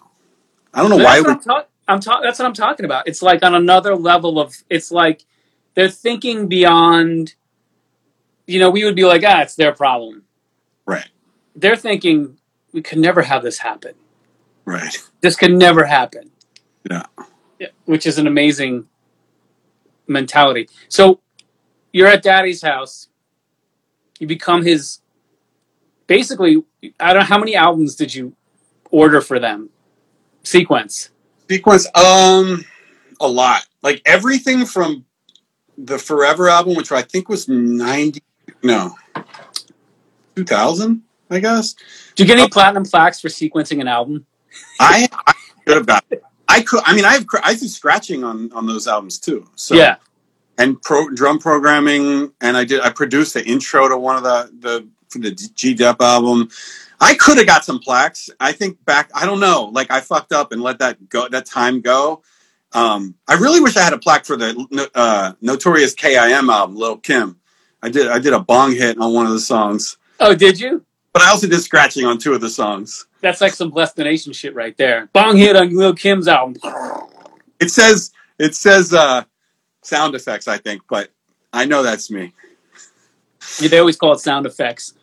[0.73, 1.21] I don't know why.
[1.21, 3.07] What I'm, ta- I'm ta- that's what I'm talking about.
[3.07, 4.55] It's like on another level of.
[4.69, 5.25] It's like
[5.75, 7.35] they're thinking beyond
[8.51, 10.23] you know, we would be like, ah, it's their problem.
[10.85, 11.07] Right.
[11.55, 12.37] They're thinking
[12.73, 13.93] we could never have this happen.
[14.65, 14.97] Right.
[15.21, 16.31] This could never happen.
[16.89, 17.05] Yeah.
[17.59, 17.69] yeah.
[17.85, 18.87] Which is an amazing
[20.07, 20.69] mentality.
[20.89, 21.21] So
[21.93, 23.07] you're at daddy's house.
[24.19, 24.99] You become his
[26.07, 26.63] basically
[26.99, 28.35] I don't know how many albums did you
[28.89, 29.69] order for them?
[30.43, 31.10] Sequence.
[31.51, 32.63] Sequence um
[33.19, 33.65] a lot.
[33.81, 35.03] Like everything from
[35.77, 38.21] the Forever album, which I think was 90
[38.63, 38.95] no.
[40.37, 41.73] 2000, I guess.
[42.15, 44.25] Do you get any uh, platinum plaques for sequencing an album?
[44.79, 45.33] I, I
[45.65, 46.23] could have got it.
[46.47, 46.81] I could.
[46.85, 49.49] I mean, I have I do scratching on on those albums too.
[49.55, 49.97] So yeah,
[50.57, 52.81] and pro drum programming, and I did.
[52.81, 56.49] I produced the intro to one of the the for the G Dep album.
[57.01, 58.29] I could have got some plaques.
[58.39, 59.09] I think back.
[59.13, 59.65] I don't know.
[59.73, 61.27] Like I fucked up and let that go.
[61.27, 62.21] That time go.
[62.73, 66.49] Um, I really wish I had a plaque for the uh, Notorious K.I.M.
[66.49, 67.39] album, Lil Kim.
[67.81, 69.97] I did I did a bong hit on one of the songs.
[70.19, 70.85] Oh, did you?
[71.11, 73.07] But I also did scratching on two of the songs.
[73.19, 75.09] That's like some Blessed Nation shit right there.
[75.11, 76.55] Bong hit on Lil Kim's album.
[77.59, 79.23] It says it says uh,
[79.81, 81.09] sound effects, I think, but
[81.51, 82.33] I know that's me.
[83.59, 84.93] Yeah, they always call it sound effects.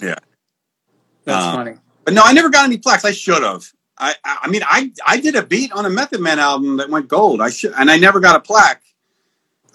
[0.00, 0.18] Yeah,
[1.24, 1.74] that's uh, funny.
[2.04, 3.04] But no, I never got any plaques.
[3.04, 3.70] I should have.
[3.96, 7.08] I, I mean, I, I did a beat on a Method Man album that went
[7.08, 7.40] gold.
[7.40, 8.82] I should, and I never got a plaque.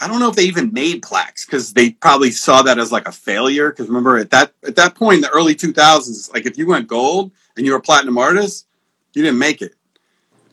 [0.01, 3.07] I don't know if they even made plaques because they probably saw that as like
[3.07, 3.69] a failure.
[3.69, 6.87] Because remember at that at that point in the early 2000s, like if you went
[6.87, 8.67] gold and you were a platinum artist,
[9.13, 9.75] you didn't make it.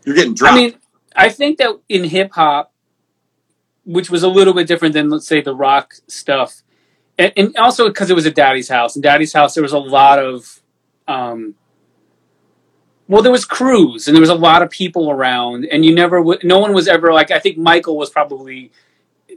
[0.05, 0.55] You're getting dropped.
[0.55, 0.75] I mean,
[1.15, 2.73] I think that in hip hop,
[3.85, 6.63] which was a little bit different than let's say the rock stuff,
[7.19, 8.97] and, and also because it was at Daddy's house.
[8.97, 10.61] In Daddy's house, there was a lot of,
[11.09, 11.55] um,
[13.09, 16.23] well, there was crews and there was a lot of people around, and you never,
[16.43, 17.31] no one was ever like.
[17.31, 18.73] I think Michael was probably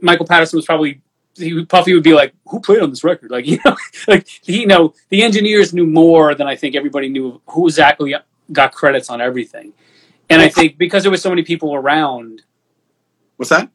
[0.02, 1.00] Michael Patterson was probably
[1.36, 3.76] he, Puffy would be like, "Who played on this record?" Like you know,
[4.08, 8.14] like you know, the engineers knew more than I think everybody knew who exactly
[8.52, 9.72] got credits on everything.
[10.28, 12.42] And I think because there was so many people around.
[13.36, 13.70] What's that?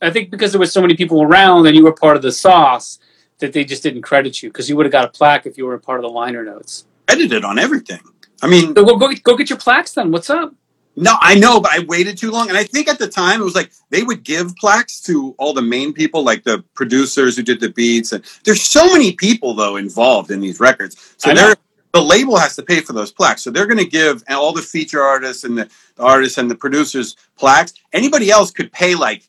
[0.00, 2.32] I think because there was so many people around and you were part of the
[2.32, 2.98] sauce
[3.38, 5.66] that they just didn't credit you because you would have got a plaque if you
[5.66, 6.86] were a part of the liner notes.
[7.10, 8.00] Edited on everything.
[8.42, 10.10] I mean, so go, go go get your plaques then.
[10.10, 10.54] What's up?
[10.96, 12.48] No, I know, but I waited too long.
[12.48, 15.54] And I think at the time it was like they would give plaques to all
[15.54, 18.12] the main people, like the producers who did the beats.
[18.12, 21.14] And there's so many people though involved in these records.
[21.16, 21.54] So they're
[21.92, 23.42] the label has to pay for those plaques.
[23.42, 26.54] So they're going to give all the feature artists and the, the artists and the
[26.54, 27.74] producers plaques.
[27.92, 29.28] Anybody else could pay like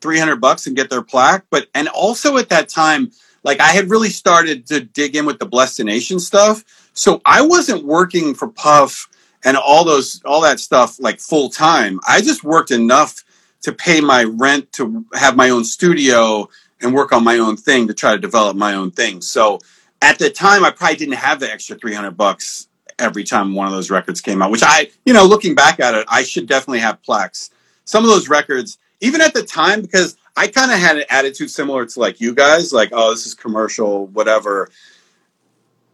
[0.00, 1.44] 300 bucks and get their plaque.
[1.50, 5.38] But, and also at that time, like I had really started to dig in with
[5.38, 6.64] the Blessed Nation stuff.
[6.94, 9.08] So I wasn't working for Puff
[9.44, 12.00] and all those, all that stuff like full time.
[12.06, 13.24] I just worked enough
[13.62, 16.48] to pay my rent to have my own studio
[16.80, 19.20] and work on my own thing to try to develop my own thing.
[19.20, 19.60] So,
[20.02, 23.72] at the time, I probably didn't have the extra 300 bucks every time one of
[23.72, 26.80] those records came out, which I, you know, looking back at it, I should definitely
[26.80, 27.50] have plaques.
[27.84, 31.50] Some of those records, even at the time, because I kind of had an attitude
[31.50, 34.70] similar to like you guys, like, oh, this is commercial, whatever.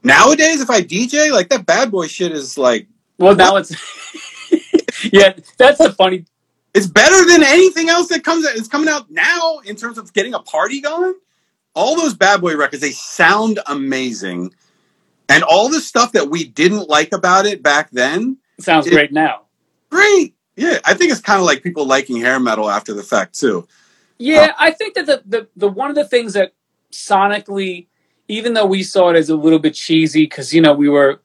[0.06, 2.86] Nowadays, if I DJ, like that bad boy shit is like.
[3.18, 3.72] Well, now it's.
[5.12, 6.24] yeah, that's the funny.
[6.74, 8.46] It's better than anything else that comes.
[8.46, 8.54] out.
[8.56, 11.14] It's coming out now in terms of getting a party going
[11.76, 14.52] all those bad boy records they sound amazing
[15.28, 19.42] and all the stuff that we didn't like about it back then sounds great now
[19.90, 23.38] great yeah i think it's kind of like people liking hair metal after the fact
[23.38, 23.68] too
[24.18, 26.54] yeah uh, i think that the, the, the one of the things that
[26.90, 27.86] sonically
[28.28, 31.20] even though we saw it as a little bit cheesy because you know we were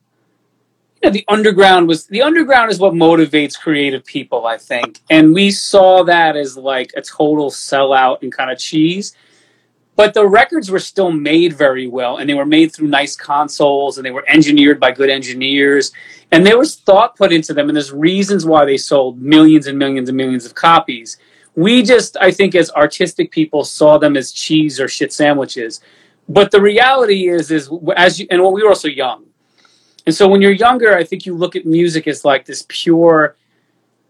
[1.02, 5.00] you know, the underground was the underground is what motivates creative people i think.
[5.10, 9.16] And we saw that as like a total sellout and kind of cheese.
[9.96, 13.98] But the records were still made very well and they were made through nice consoles
[13.98, 15.92] and they were engineered by good engineers.
[16.32, 19.78] And there was thought put into them and there's reasons why they sold millions and
[19.78, 21.18] millions and millions of copies.
[21.56, 25.82] We just i think as artistic people saw them as cheese or shit sandwiches
[26.34, 29.26] but the reality is is as you and we were also young
[30.06, 33.36] and so when you're younger i think you look at music as like this pure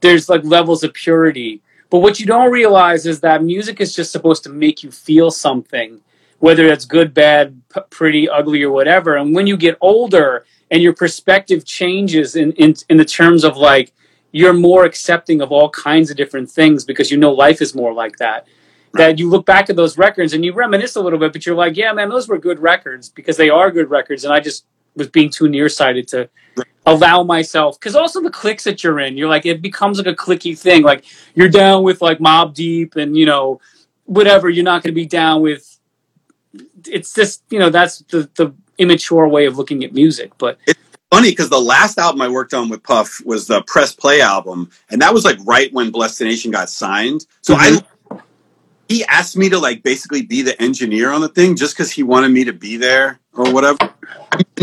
[0.02, 4.14] there's like levels of purity but what you don't realize is that music is just
[4.14, 6.00] supposed to make you feel something,
[6.40, 9.18] whether it's good, bad, p- pretty, ugly, or whatever.
[9.18, 13.58] And when you get older and your perspective changes in, in, in the terms of
[13.58, 13.92] like,
[14.32, 17.94] you're more accepting of all kinds of different things because you know life is more
[17.94, 18.48] like that.
[18.94, 21.56] That you look back at those records and you reminisce a little bit, but you're
[21.56, 24.26] like, yeah, man, those were good records because they are good records.
[24.26, 26.30] And I just was being too nearsighted to
[26.86, 30.16] allow myself because also the clicks that you're in you're like it becomes like a
[30.16, 30.84] clicky thing.
[30.84, 33.62] Like you're down with like Mobb Deep and you know
[34.06, 34.50] whatever.
[34.50, 35.80] You're not going to be down with
[36.88, 40.32] it's just you know that's the the immature way of looking at music.
[40.38, 40.80] But it's
[41.12, 44.70] funny because the last album i worked on with puff was the press play album
[44.90, 47.26] and that was like right when Blessed Nation got signed.
[47.42, 47.78] So mm-hmm.
[47.78, 47.84] i
[48.92, 52.04] he asked me to like basically be the engineer on the thing just because he
[52.04, 53.94] wanted me to be there or whatever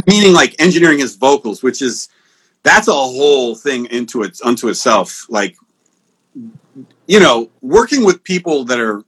[0.06, 2.08] meaning like engineering his vocals, which is
[2.62, 5.26] that's a whole thing into it unto itself.
[5.28, 5.56] Like,
[7.06, 9.04] you know, working with people that are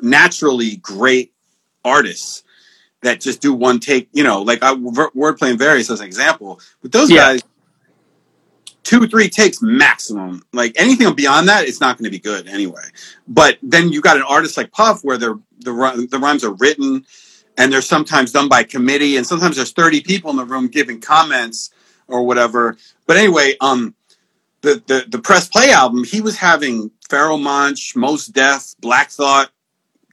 [0.00, 1.32] naturally great
[1.84, 2.42] artists
[3.02, 4.08] that just do one take.
[4.12, 7.32] You know, like I wordplay and various as an example, but those yeah.
[7.32, 7.42] guys.
[8.86, 10.44] Two, three takes maximum.
[10.52, 12.84] Like anything beyond that, it's not going to be good anyway.
[13.26, 17.04] But then you got an artist like Puff, where the the rhymes are written,
[17.58, 21.00] and they're sometimes done by committee and sometimes there's 30 people in the room giving
[21.00, 21.70] comments
[22.06, 23.94] or whatever but anyway um
[24.60, 29.50] the the, the press play album he was having Pharoahe Monch, Mos Def, Black Thought,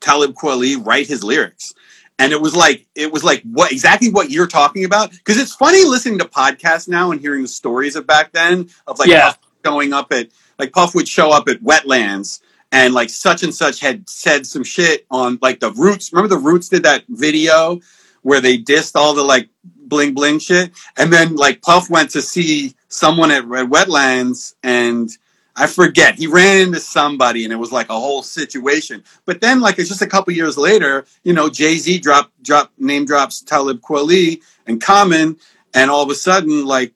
[0.02, 1.74] Talib Kweli write his lyrics.
[2.20, 5.56] And it was like it was like what exactly what you're talking about because it's
[5.56, 9.34] funny listening to podcasts now and hearing the stories of back then of like yeah.
[9.66, 12.40] showing up at like Puff would show up at wetlands
[12.74, 16.12] and like such and such had said some shit on like the Roots.
[16.12, 17.80] Remember the Roots did that video
[18.24, 22.22] where they dissed all the like bling bling shit, and then like Puff went to
[22.22, 25.10] see someone at Red Wetlands, and
[25.56, 29.04] I forget he ran into somebody, and it was like a whole situation.
[29.26, 32.72] But then like it's just a couple years later, you know, Jay Z drop drop
[32.78, 35.38] name drops Talib Kweli and Common,
[35.74, 36.94] and all of a sudden like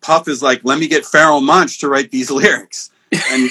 [0.00, 2.90] Puff is like, let me get Pharoahe Monch to write these lyrics.
[3.12, 3.50] And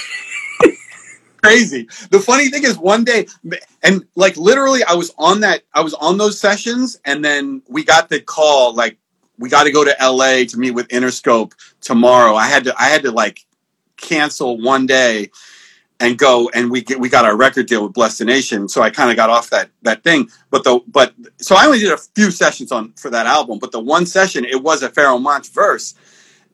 [1.43, 1.87] crazy.
[2.11, 3.27] The funny thing is, one day,
[3.83, 5.63] and like literally, I was on that.
[5.73, 8.97] I was on those sessions, and then we got the call like
[9.37, 10.45] we got to go to L.A.
[10.45, 12.35] to meet with Interscope tomorrow.
[12.35, 12.75] I had to.
[12.79, 13.45] I had to like
[13.97, 15.31] cancel one day
[15.99, 18.67] and go and we get, we got our record deal with Blessed Nation.
[18.67, 20.29] So I kind of got off that that thing.
[20.49, 23.59] But the but so I only did a few sessions on for that album.
[23.59, 25.95] But the one session it was a Pharoahe Monch verse,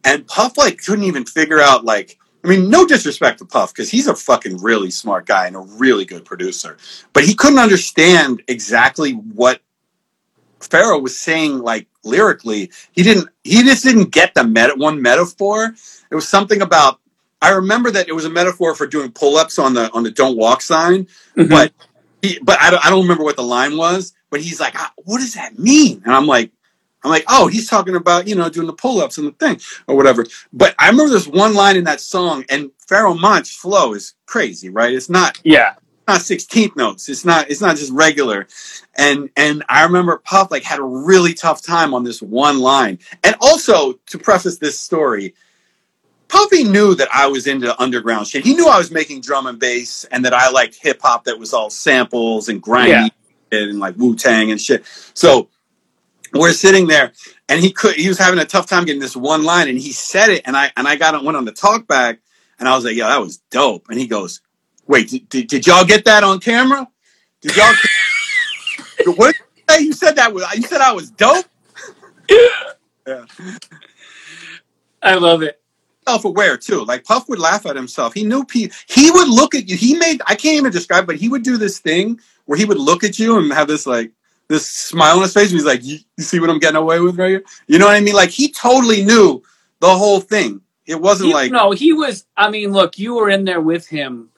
[0.04, 3.90] and Puff like couldn't even figure out like I mean, no disrespect to Puff because
[3.90, 6.78] he's a fucking really smart guy and a really good producer,
[7.14, 9.62] but he couldn't understand exactly what
[10.60, 12.72] Pharoahe was saying, like lyrically.
[12.92, 13.30] He didn't.
[13.44, 15.76] He just didn't get the meta one metaphor.
[16.10, 17.00] It was something about
[17.42, 20.38] I remember that it was a metaphor for doing pull-ups on the on the don't
[20.38, 21.48] walk sign, mm-hmm.
[21.50, 21.74] but
[22.22, 24.14] he, but I don't, I don't remember what the line was.
[24.30, 26.04] But he's like, ah, what does that mean?
[26.06, 26.52] And I'm like,
[27.04, 29.96] I'm like, oh, he's talking about you know doing the pull-ups and the thing or
[29.96, 30.26] whatever.
[30.54, 34.70] But I remember there's one line in that song, and Pharoahe Monch's flow is crazy,
[34.70, 34.94] right?
[34.94, 35.76] It's not yeah,
[36.08, 37.10] not sixteenth notes.
[37.10, 38.48] It's not it's not just regular.
[38.96, 43.00] And and I remember Puff like had a really tough time on this one line.
[43.24, 45.34] And also to preface this story,
[46.32, 48.46] Puffy knew that I was into underground shit.
[48.46, 51.38] He knew I was making drum and bass and that I liked hip hop that
[51.38, 53.10] was all samples and grimy yeah.
[53.52, 54.86] and like Wu Tang and shit.
[55.14, 55.50] So
[56.34, 57.12] we're sitting there
[57.50, 59.92] and he could he was having a tough time getting this one line and he
[59.92, 62.20] said it and I and I got went on the talk back
[62.60, 63.90] and I was like, yo, that was dope.
[63.90, 64.40] And he goes,
[64.88, 66.88] Wait, did, did, did y'all get that on camera?
[67.42, 67.74] Did y'all
[69.18, 69.36] what
[69.82, 71.46] you said that was you said I was dope?
[73.06, 73.26] yeah.
[75.02, 75.61] I love it
[76.08, 76.84] self-aware too.
[76.84, 78.14] Like Puff would laugh at himself.
[78.14, 78.72] He knew P.
[78.88, 79.78] He would look at you.
[79.78, 80.22] He made.
[80.28, 83.20] I can't even describe, but he would do this thing where he would look at
[83.20, 84.12] you and have this like
[84.48, 85.52] this smile on his face.
[85.52, 87.44] And He's like, you, you see what I'm getting away with right here?
[87.68, 88.16] You know what I mean?
[88.16, 89.42] Like he totally knew
[89.80, 90.62] the whole thing.
[90.86, 91.72] It wasn't he, like no.
[91.72, 92.26] He was.
[92.36, 94.30] I mean, look, you were in there with him,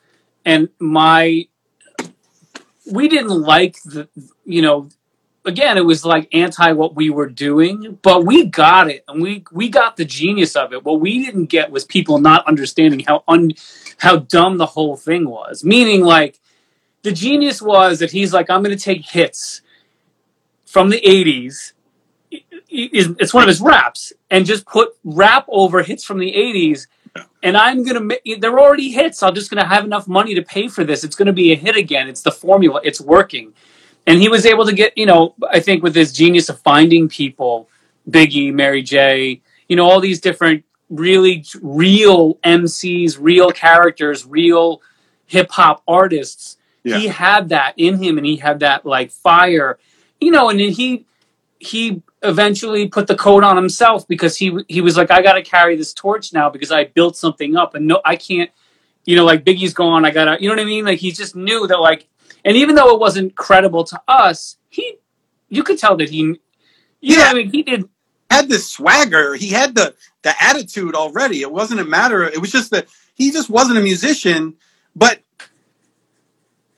[0.45, 1.47] and my.
[2.91, 4.09] We didn't like the,
[4.43, 4.89] you know,
[5.45, 9.43] again, it was like anti what we were doing, but we got it, and we
[9.51, 10.83] we got the genius of it.
[10.83, 13.51] What we didn't get was people not understanding how un
[13.97, 15.63] how dumb the whole thing was.
[15.63, 16.39] Meaning, like
[17.01, 19.61] the genius was that he's like, I'm going to take hits
[20.65, 21.73] from the '80s.
[22.75, 26.87] It's one of his raps, and just put rap over hits from the '80s.
[27.43, 28.15] And I'm gonna.
[28.39, 29.21] They're already hits.
[29.21, 31.03] I'm just gonna have enough money to pay for this.
[31.03, 32.07] It's gonna be a hit again.
[32.07, 32.81] It's the formula.
[32.83, 33.53] It's working
[34.05, 37.07] and he was able to get you know i think with his genius of finding
[37.07, 37.69] people
[38.09, 44.81] biggie mary j you know all these different really real mcs real characters real
[45.33, 46.57] hip-hop artists.
[46.83, 46.97] Yeah.
[46.97, 49.79] he had that in him and he had that like fire.
[50.19, 51.05] You know and then he
[51.59, 55.41] he eventually put the coat on himself because he he was like i got to
[55.41, 58.49] carry this torch now because i built something up and no i can't
[59.05, 60.85] you know like biggie's gone i gotta you know what i mean?
[60.85, 62.07] Like he just knew that like
[62.45, 64.97] and even though it wasn't credible to us, he,
[65.49, 66.37] you could tell that he, you
[67.01, 67.17] yeah.
[67.17, 67.87] know, I mean, he did
[68.33, 69.35] had the swagger.
[69.35, 71.41] He had the the attitude already.
[71.41, 72.23] It wasn't a matter.
[72.23, 74.55] Of, it was just that he just wasn't a musician,
[74.95, 75.21] but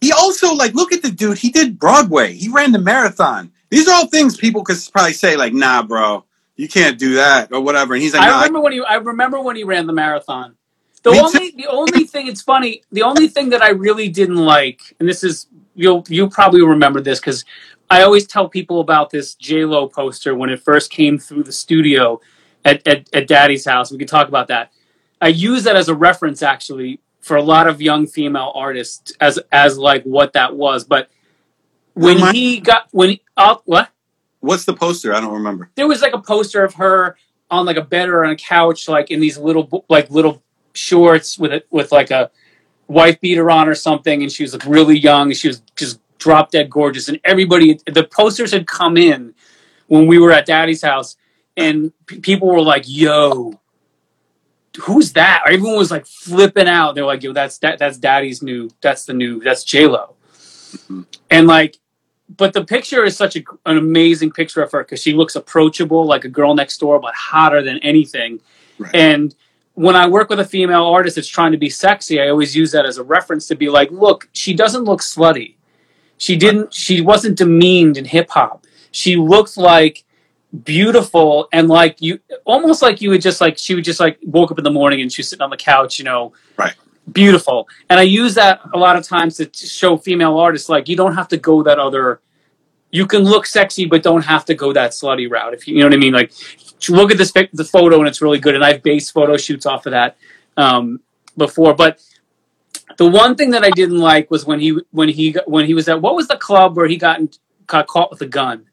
[0.02, 1.38] he also like look at the dude.
[1.38, 2.34] He did Broadway.
[2.34, 3.52] He ran the marathon.
[3.70, 6.26] These are all things people could probably say like, "Nah, bro,
[6.56, 7.94] you can't do that" or whatever.
[7.94, 8.82] And he's like, "I remember I- when he.
[8.82, 10.56] I remember when he ran the marathon."
[11.04, 11.58] The Me only too.
[11.58, 15.24] the only thing it's funny, the only thing that I really didn't like, and this
[15.24, 17.46] is you'll you probably remember this because
[17.90, 21.52] I always tell people about this J Lo poster when it first came through the
[21.52, 22.20] studio
[22.64, 23.92] at, at, at Daddy's house.
[23.92, 24.72] We could talk about that.
[25.22, 29.40] I use that as a reference actually for a lot of young female artists as
[29.52, 30.84] as like what that was.
[30.84, 31.10] But
[31.94, 33.90] when he got when uh, what?
[34.40, 35.14] What's the poster?
[35.14, 35.72] I don't remember.
[35.76, 37.18] There was like a poster of her
[37.50, 41.40] on like a bed or on a couch, like in these little like little shorts
[41.40, 42.30] with it with like a
[42.88, 45.32] wife beater on or something, and she was like really young.
[45.34, 49.34] She was just drop dead gorgeous, and everybody the posters had come in
[49.88, 51.16] when we were at Daddy's house,
[51.56, 53.60] and p- people were like, "Yo."
[54.82, 55.44] Who's that?
[55.48, 56.96] Everyone was like flipping out.
[56.96, 58.70] They're like, "Yo, that's that, that's Daddy's new.
[58.82, 59.40] That's the new.
[59.40, 60.16] That's J Lo."
[60.74, 61.02] Mm-hmm.
[61.30, 61.78] And like,
[62.36, 66.06] but the picture is such a, an amazing picture of her because she looks approachable,
[66.06, 68.42] like a girl next door, but hotter than anything.
[68.78, 68.94] Right.
[68.94, 69.36] And
[69.76, 72.72] when I work with a female artist that's trying to be sexy, I always use
[72.72, 75.56] that as a reference to be like, look, she doesn't look slutty.
[76.18, 76.74] She didn't.
[76.74, 78.66] She wasn't demeaned in hip hop.
[78.92, 80.06] She looked like
[80.64, 84.52] beautiful and like you, almost like you would just like she would just like woke
[84.52, 86.76] up in the morning and she's sitting on the couch, you know, right,
[87.12, 87.68] beautiful.
[87.90, 91.16] And I use that a lot of times to show female artists like you don't
[91.16, 92.22] have to go that other.
[92.92, 95.54] You can look sexy, but don't have to go that slutty route.
[95.54, 96.32] If you, you know what I mean, like
[96.90, 98.56] look at this the photo and it's really good.
[98.56, 100.18] And I've based photo shoots off of that
[100.58, 101.00] um,
[101.38, 101.74] before.
[101.74, 102.02] But
[102.98, 105.88] the one thing that I didn't like was when he when he when he was
[105.88, 107.20] at what was the club where he got
[107.68, 108.66] got caught with a gun?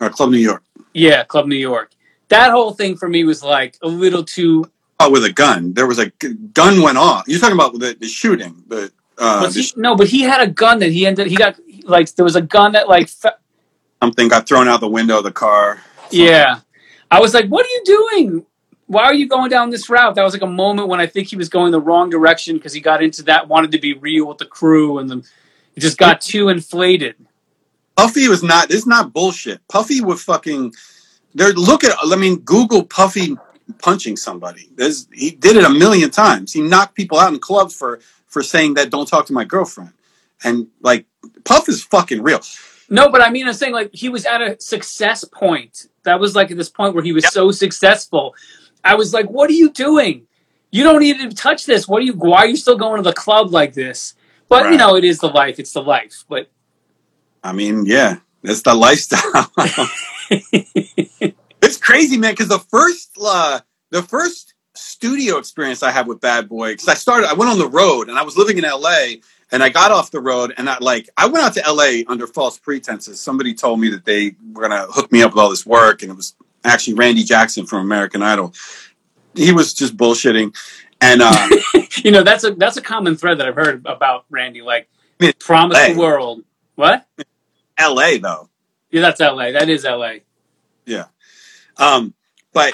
[0.00, 0.62] Uh, club New York.
[0.94, 1.92] Yeah, Club New York.
[2.28, 4.70] That whole thing for me was like a little too.
[5.00, 5.72] Oh, with a gun.
[5.72, 7.24] There was a gun went off.
[7.26, 10.78] You're talking about the, the shooting, but uh, he, no, but he had a gun
[10.80, 11.26] that he ended.
[11.28, 13.08] He got like there was a gun that like
[14.00, 15.80] something got thrown out the window of the car.
[16.02, 16.20] Something.
[16.20, 16.60] Yeah,
[17.12, 18.46] I was like, "What are you doing?
[18.86, 21.28] Why are you going down this route?" That was like a moment when I think
[21.28, 24.26] he was going the wrong direction because he got into that, wanted to be real
[24.26, 25.22] with the crew, and then
[25.76, 27.16] it just got too inflated.
[27.96, 28.68] Puffy was not.
[28.68, 29.60] This is not bullshit.
[29.68, 30.72] Puffy would fucking.
[31.34, 31.52] There.
[31.52, 31.96] Look at.
[32.02, 33.36] I mean, Google Puffy
[33.78, 34.68] punching somebody.
[34.74, 36.52] There's, he did it a million times.
[36.52, 39.92] He knocked people out in clubs for for saying that don't talk to my girlfriend.
[40.42, 41.06] And like
[41.44, 42.40] Puff is fucking real.
[42.88, 45.86] No, but I mean, I'm saying like he was at a success point.
[46.04, 47.32] That was like at this point where he was yep.
[47.32, 48.34] so successful.
[48.84, 50.26] I was like, "What are you doing?
[50.70, 51.86] You don't need to touch this.
[51.86, 52.14] What are you?
[52.14, 54.14] Why are you still going to the club like this?"
[54.48, 54.72] But right.
[54.72, 55.58] you know, it is the life.
[55.58, 56.24] It's the life.
[56.28, 56.50] But
[57.42, 59.50] I mean, yeah, it's the lifestyle.
[61.62, 62.32] it's crazy, man.
[62.32, 66.94] Because the first, uh, the first studio experience I had with Bad Boy, because I
[66.94, 69.14] started, I went on the road and I was living in LA
[69.52, 72.26] and I got off the road and I like I went out to LA under
[72.26, 73.20] false pretenses.
[73.20, 76.10] Somebody told me that they were gonna hook me up with all this work, and
[76.10, 76.34] it was
[76.64, 78.54] actually Randy Jackson from American Idol.
[79.34, 80.56] He was just bullshitting,
[81.00, 81.48] and uh,
[82.02, 84.62] you know that's a that's a common thread that I've heard about Randy.
[84.62, 84.88] Like
[85.38, 85.92] promise LA.
[85.92, 86.42] the world.
[86.74, 87.06] What?
[87.76, 88.18] L.A.
[88.18, 88.48] though.
[88.90, 89.52] Yeah, that's L.A.
[89.52, 90.22] That is L.A.
[90.86, 91.06] Yeah,
[91.76, 92.14] um,
[92.52, 92.72] but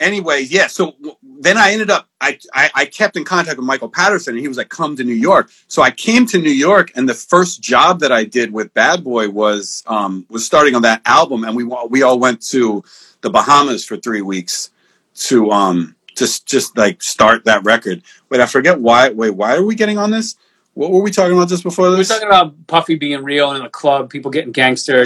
[0.00, 0.66] anyway, yeah.
[0.66, 0.96] So
[1.42, 4.48] then I ended up, I, I, I, kept in contact with Michael Patterson, and he
[4.48, 7.60] was like, "Come to New York." So I came to New York, and the first
[7.60, 11.56] job that I did with Bad Boy was um, was starting on that album, and
[11.56, 12.84] we we all went to
[13.22, 14.70] the Bahamas for three weeks
[15.14, 18.02] to um just just like start that record.
[18.28, 19.10] Wait, I forget why.
[19.10, 20.36] Wait, why are we getting on this?
[20.74, 22.08] What were we talking about just before this?
[22.08, 25.04] We are talking about Puffy being real in a club, people getting gangster.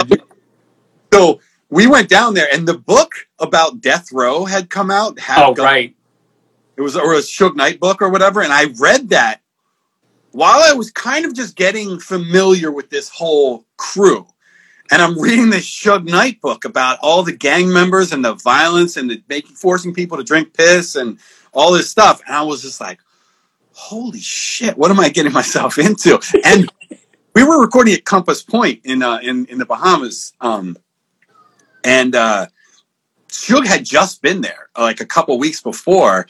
[1.11, 5.19] So we went down there, and the book about Death Row had come out.
[5.19, 5.95] Had oh, right.
[6.77, 9.41] It was or a Suge Knight book or whatever, and I read that
[10.31, 14.27] while I was kind of just getting familiar with this whole crew.
[14.91, 18.95] And I'm reading this Suge Knight book about all the gang members and the violence
[18.95, 21.19] and the making forcing people to drink piss and
[21.51, 22.21] all this stuff.
[22.25, 22.99] And I was just like,
[23.71, 26.19] holy shit, what am I getting myself into?
[26.45, 26.71] And
[27.33, 30.33] we were recording at Compass Point in uh, in in the Bahamas.
[30.39, 30.77] Um,
[31.83, 32.47] and uh,
[33.65, 36.27] had just been there like a couple weeks before,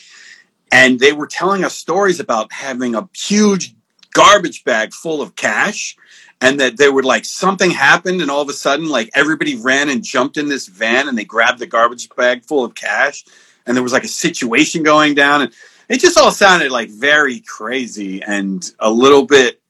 [0.71, 3.75] and they were telling us stories about having a huge
[4.11, 5.95] garbage bag full of cash
[6.41, 9.89] and that they were like something happened and all of a sudden like everybody ran
[9.89, 13.23] and jumped in this van and they grabbed the garbage bag full of cash
[13.65, 15.41] and there was like a situation going down.
[15.41, 15.53] And
[15.89, 19.61] it just all sounded like very crazy and a little bit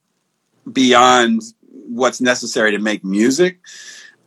[0.72, 1.42] beyond
[1.72, 3.60] what's necessary to make music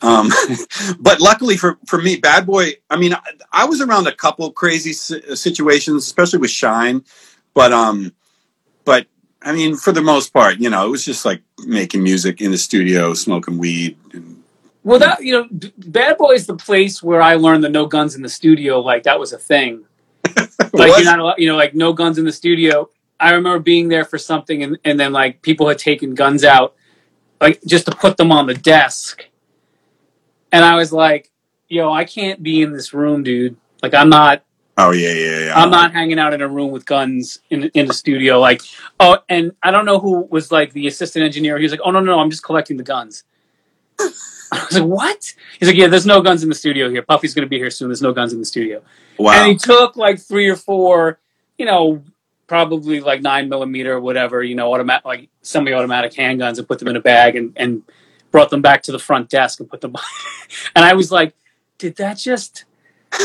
[0.02, 0.30] um,
[1.00, 3.20] but luckily for, for me, Bad Boy, I mean, I,
[3.52, 7.04] I was around a couple crazy situations, especially with Shyne,
[7.54, 8.12] but, um,
[8.84, 9.06] but
[9.42, 12.50] I mean, for the most part, you know, it was just like making music in
[12.50, 13.96] the studio, smoking weed.
[14.12, 14.42] And,
[14.84, 15.48] well, that, you know,
[15.78, 18.80] Bad Boy is the place where I learned the no guns in the studio.
[18.80, 19.84] Like that was a thing.
[20.36, 22.88] like you're not allowed, you know, like no guns in the studio.
[23.18, 26.74] I remember being there for something and, and then like people had taken guns out,
[27.40, 29.26] like just to put them on the desk
[30.52, 31.30] and I was like,
[31.68, 33.56] yo, I can't be in this room, dude.
[33.82, 34.44] Like, I'm not.
[34.76, 35.52] Oh yeah, yeah, yeah.
[35.54, 38.38] I'm not hanging out in a room with guns in in the studio.
[38.38, 38.62] Like,
[38.98, 41.58] oh, and I don't know who was like the assistant engineer.
[41.58, 43.24] He was like, oh no, no, I'm just collecting the guns.
[44.52, 45.34] I was like, what?
[45.58, 47.02] He's like, yeah, there's no guns in the studio here.
[47.02, 47.88] Puffy's going to be here soon.
[47.88, 48.82] There's no guns in the studio.
[49.18, 49.32] Wow.
[49.32, 51.20] And he took like three or four,
[51.56, 52.02] you know,
[52.46, 56.88] probably like nine millimeter or whatever, you know, automatic, like semi-automatic handguns and put them
[56.88, 57.82] in a bag and, and
[58.30, 59.94] brought them back to the front desk and put them.
[60.74, 61.34] And I was like,
[61.78, 62.64] did that just?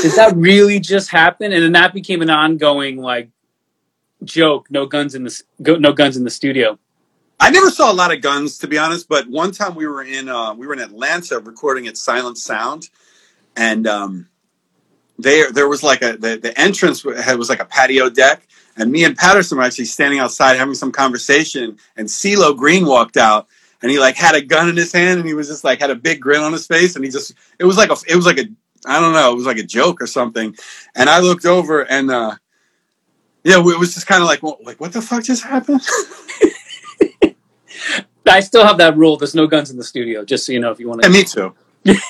[0.02, 1.52] Did that really just happen?
[1.52, 3.30] And then that became an ongoing like
[4.24, 4.70] joke.
[4.70, 6.78] No guns in the no guns in the studio.
[7.40, 9.10] I never saw a lot of guns, to be honest.
[9.10, 12.90] But one time we were in uh, we were in Atlanta recording at Silent Sound,
[13.56, 14.30] and um,
[15.18, 18.48] there there was like a the, the entrance was like a patio deck,
[18.78, 23.18] and me and Patterson were actually standing outside having some conversation, and CeeLo Green walked
[23.18, 23.48] out,
[23.86, 25.92] and he like had a gun in his hand and he was just like had
[25.92, 28.26] a big grin on his face and he just it was like a it was
[28.26, 28.46] like a
[28.84, 30.56] I don't know it was like a joke or something.
[30.96, 32.36] And I looked over and uh
[33.44, 35.82] yeah it was just kind of like well, like what the fuck just happened?
[38.28, 40.72] I still have that rule there's no guns in the studio just so you know
[40.72, 41.54] if you want to yeah, me too.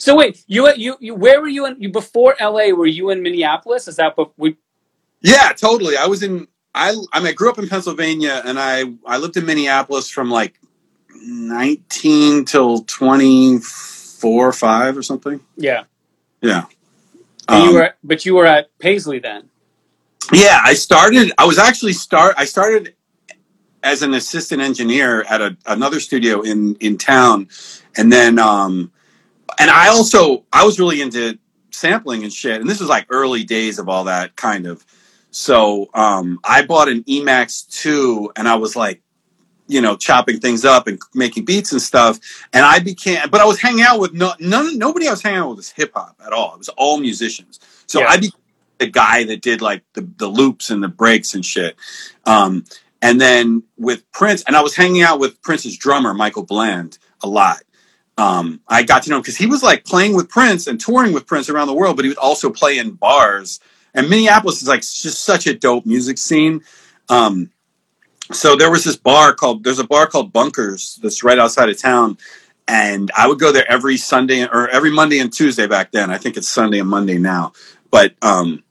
[0.00, 3.22] So wait you you you where were you in you before LA were you in
[3.22, 3.86] Minneapolis?
[3.86, 4.56] Is that we
[5.20, 6.48] yeah totally I was in
[6.78, 10.30] I I mean I grew up in Pennsylvania and I I lived in Minneapolis from
[10.30, 10.58] like
[11.10, 15.40] 19 till 24 or 5 or something.
[15.56, 15.84] Yeah.
[16.40, 16.66] Yeah.
[17.48, 19.50] Um, you were but you were at Paisley then.
[20.32, 22.94] Yeah, I started I was actually start I started
[23.82, 27.48] as an assistant engineer at a, another studio in in town
[27.96, 28.92] and then um
[29.58, 31.38] and I also I was really into
[31.72, 34.86] sampling and shit and this was like early days of all that kind of
[35.30, 39.02] so um, I bought an Emax 2 and I was like
[39.68, 42.18] you know, chopping things up and making beats and stuff.
[42.52, 45.40] And I became, but I was hanging out with no, none, nobody I was hanging
[45.40, 46.54] out with was hip hop at all.
[46.54, 47.60] It was all musicians.
[47.86, 48.08] So yeah.
[48.08, 48.40] I became
[48.78, 51.76] the guy that did like the, the loops and the breaks and shit.
[52.24, 52.64] Um,
[53.02, 57.28] and then with Prince, and I was hanging out with Prince's drummer, Michael Bland, a
[57.28, 57.62] lot.
[58.16, 61.12] Um, I got to know him because he was like playing with Prince and touring
[61.12, 63.60] with Prince around the world, but he would also play in bars.
[63.94, 66.62] And Minneapolis is like just such a dope music scene.
[67.08, 67.50] Um,
[68.32, 71.78] so there was this bar called there's a bar called Bunkers that's right outside of
[71.80, 72.18] town,
[72.66, 76.10] and I would go there every Sunday or every Monday and Tuesday back then.
[76.10, 77.52] I think it's Sunday and Monday now,
[77.90, 78.62] but um,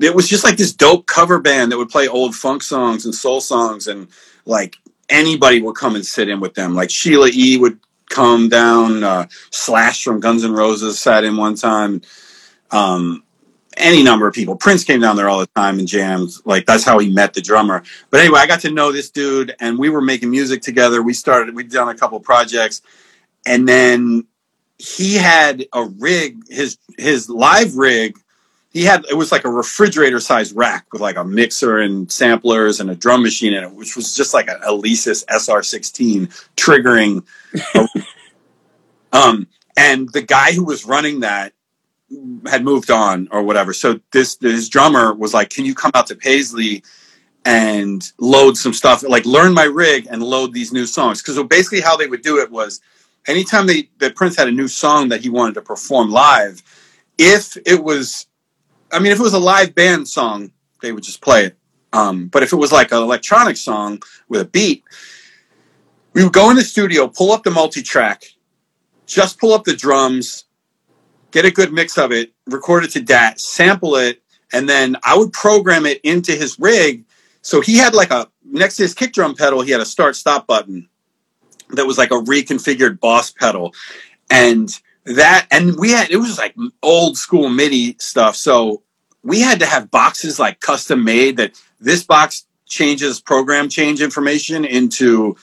[0.00, 3.14] it was just like this dope cover band that would play old funk songs and
[3.14, 4.08] soul songs, and
[4.46, 4.76] like
[5.08, 6.74] anybody would come and sit in with them.
[6.74, 7.58] Like Sheila E.
[7.58, 7.78] would
[8.08, 12.02] come down, uh, Slash from Guns N' Roses sat in one time.
[12.70, 13.22] Um,
[13.76, 14.56] any number of people.
[14.56, 16.42] Prince came down there all the time and jams.
[16.44, 17.82] Like that's how he met the drummer.
[18.10, 21.02] But anyway, I got to know this dude, and we were making music together.
[21.02, 21.54] We started.
[21.54, 22.82] We'd done a couple projects,
[23.46, 24.26] and then
[24.78, 26.42] he had a rig.
[26.48, 28.18] His his live rig.
[28.70, 32.80] He had it was like a refrigerator sized rack with like a mixer and samplers
[32.80, 37.22] and a drum machine in it, which was just like an Alesis SR16 triggering.
[39.12, 39.46] um,
[39.76, 41.52] and the guy who was running that
[42.46, 43.72] had moved on or whatever.
[43.72, 46.82] So this this drummer was like, "Can you come out to Paisley
[47.44, 49.02] and load some stuff?
[49.02, 52.38] Like learn my rig and load these new songs." Because basically, how they would do
[52.38, 52.80] it was,
[53.26, 56.62] anytime they that Prince had a new song that he wanted to perform live,
[57.18, 58.26] if it was,
[58.92, 60.50] I mean, if it was a live band song,
[60.80, 61.56] they would just play it.
[61.92, 64.82] Um, but if it was like an electronic song with a beat,
[66.14, 68.24] we would go in the studio, pull up the multi track,
[69.06, 70.46] just pull up the drums
[71.32, 74.22] get a good mix of it, record it to DAT, sample it,
[74.52, 77.04] and then I would program it into his rig.
[77.40, 80.14] So he had like a next to his kick drum pedal, he had a start
[80.14, 80.88] stop button
[81.70, 83.74] that was like a reconfigured boss pedal.
[84.30, 84.68] And
[85.04, 88.36] that and we had it was like old school MIDI stuff.
[88.36, 88.82] So
[89.24, 94.64] we had to have boxes like custom made that this box changes program change information
[94.64, 95.36] into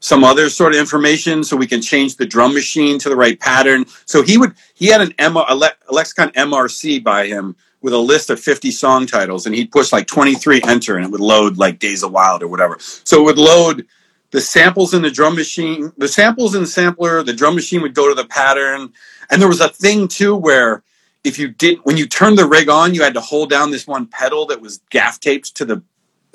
[0.00, 3.38] some other sort of information so we can change the drum machine to the right
[3.40, 3.84] pattern.
[4.04, 8.30] So he would he had an M, a lexicon MRC by him with a list
[8.30, 11.78] of 50 song titles and he'd push like 23 enter and it would load like
[11.78, 12.76] Days of Wild or whatever.
[12.80, 13.86] So it would load
[14.30, 17.94] the samples in the drum machine, the samples in the sampler, the drum machine would
[17.94, 18.92] go to the pattern.
[19.30, 20.82] And there was a thing too where
[21.24, 23.86] if you did when you turned the rig on, you had to hold down this
[23.86, 25.82] one pedal that was gaff taped to the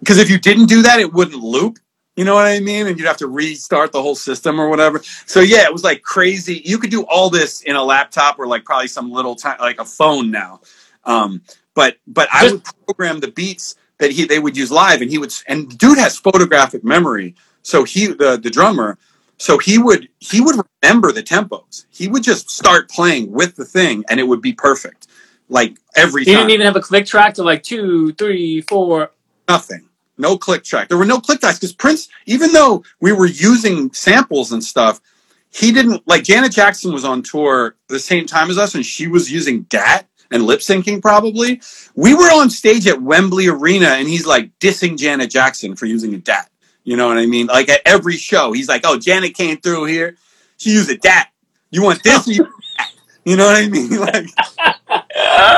[0.00, 1.78] because if you didn't do that, it wouldn't loop.
[2.16, 2.86] You know what I mean?
[2.86, 5.00] And you'd have to restart the whole system or whatever.
[5.26, 6.60] So yeah, it was like crazy.
[6.64, 9.80] You could do all this in a laptop or like probably some little time, like
[9.80, 10.60] a phone now.
[11.04, 11.42] Um,
[11.74, 15.18] but but I would program the beats that he they would use live, and he
[15.18, 17.36] would and dude has photographic memory.
[17.62, 18.98] So he the the drummer,
[19.38, 21.86] so he would he would remember the tempos.
[21.90, 25.06] He would just start playing with the thing, and it would be perfect.
[25.48, 26.24] Like every.
[26.24, 26.40] He time.
[26.40, 29.12] didn't even have a click track to like two, three, four.
[29.48, 29.89] Nothing
[30.20, 30.88] no click track.
[30.88, 35.00] There were no click tracks because Prince, even though we were using samples and stuff,
[35.52, 39.08] he didn't like Janet Jackson was on tour the same time as us, and she
[39.08, 41.60] was using DAT and lip syncing probably.
[41.94, 46.14] We were on stage at Wembley Arena, and he's like dissing Janet Jackson for using
[46.14, 46.48] a DAT.
[46.84, 47.46] You know what I mean?
[47.46, 50.16] Like at every show, he's like, "Oh, Janet came through here.
[50.56, 51.28] She used a DAT.
[51.70, 52.26] You want this?
[52.28, 52.46] you,
[53.24, 53.90] you know what I mean?
[53.98, 54.26] Like."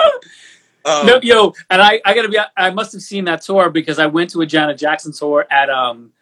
[0.84, 3.98] Um, no, yo, and I, I gotta be, I must have seen that tour because
[3.98, 6.12] I went to a Janet Jackson tour at, um,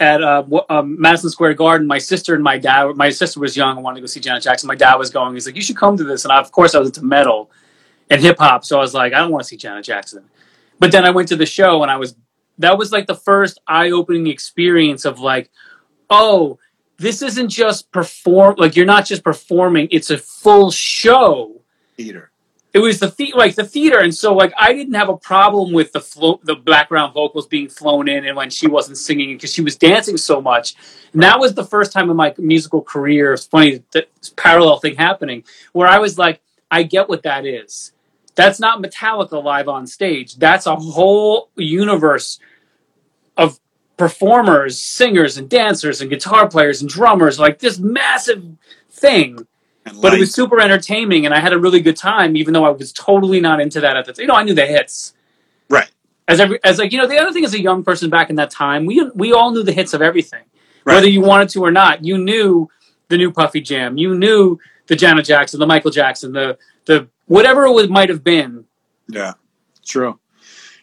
[0.00, 1.86] at uh, um, Madison Square Garden.
[1.86, 4.42] My sister and my dad, my sister was young and wanted to go see Janet
[4.42, 4.66] Jackson.
[4.66, 5.34] My dad was going.
[5.34, 6.24] He's like, you should come to this.
[6.24, 7.50] And I, of course, I was into metal
[8.10, 10.24] and hip hop, so I was like, I don't want to see Janet Jackson.
[10.78, 12.16] But then I went to the show, and I was,
[12.58, 15.50] that was like the first eye opening experience of like,
[16.10, 16.58] oh,
[16.98, 18.56] this isn't just perform.
[18.58, 21.60] Like you're not just performing; it's a full show.
[21.96, 22.32] Theater
[22.74, 25.72] it was the, the like the theater, and so like I didn't have a problem
[25.72, 29.52] with the flow, the background vocals being flown in, and when she wasn't singing because
[29.52, 30.74] she was dancing so much.
[31.12, 33.32] And that was the first time in my musical career.
[33.32, 37.92] It's funny that parallel thing happening where I was like, I get what that is.
[38.34, 40.34] That's not Metallica live on stage.
[40.34, 42.40] That's a whole universe
[43.36, 43.60] of
[43.96, 47.38] performers, singers, and dancers, and guitar players and drummers.
[47.38, 48.44] Like this massive
[48.90, 49.46] thing
[50.00, 52.70] but it was super entertaining, and I had a really good time, even though I
[52.70, 54.22] was totally not into that at the time.
[54.22, 55.14] You know, I knew the hits.
[55.68, 55.90] Right.
[56.26, 58.36] As every, as like you know, the other thing as a young person back in
[58.36, 60.42] that time, we we all knew the hits of everything,
[60.84, 60.94] right.
[60.94, 62.04] whether you wanted to or not.
[62.04, 62.70] You knew
[63.08, 63.98] the new Puffy Jam.
[63.98, 68.64] You knew the Janet Jackson, the Michael Jackson, the the whatever it might have been.
[69.08, 69.34] Yeah,
[69.84, 70.18] true.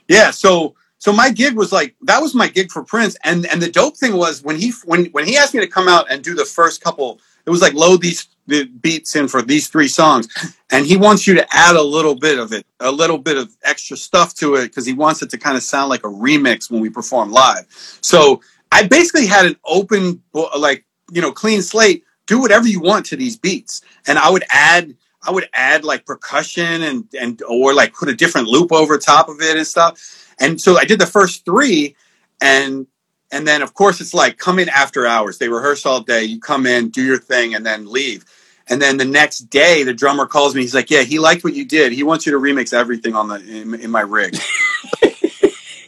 [0.08, 3.60] Yeah, so so my gig was like that was my gig for Prince, and and
[3.60, 6.24] the dope thing was when he when when he asked me to come out and
[6.24, 9.88] do the first couple, it was like load these the beats in for these three
[9.88, 10.28] songs,
[10.72, 13.56] and he wants you to add a little bit of it, a little bit of
[13.64, 16.70] extra stuff to it because he wants it to kind of sound like a remix
[16.70, 17.66] when we perform live.
[18.02, 20.22] So I basically had an open
[20.58, 22.04] like you know clean slate.
[22.28, 26.06] Do whatever you want to these beats, and I would add I would add like
[26.06, 30.28] percussion and and or like put a different loop over top of it and stuff.
[30.40, 31.96] And so I did the first three,
[32.42, 32.88] and
[33.32, 35.38] and then of course it's like come in after hours.
[35.38, 36.24] They rehearse all day.
[36.24, 38.26] You come in, do your thing, and then leave.
[38.68, 40.62] And then the next day, the drummer calls me.
[40.62, 41.92] He's like, "Yeah, he liked what you did.
[41.92, 44.38] He wants you to remix everything on the in, in my rig."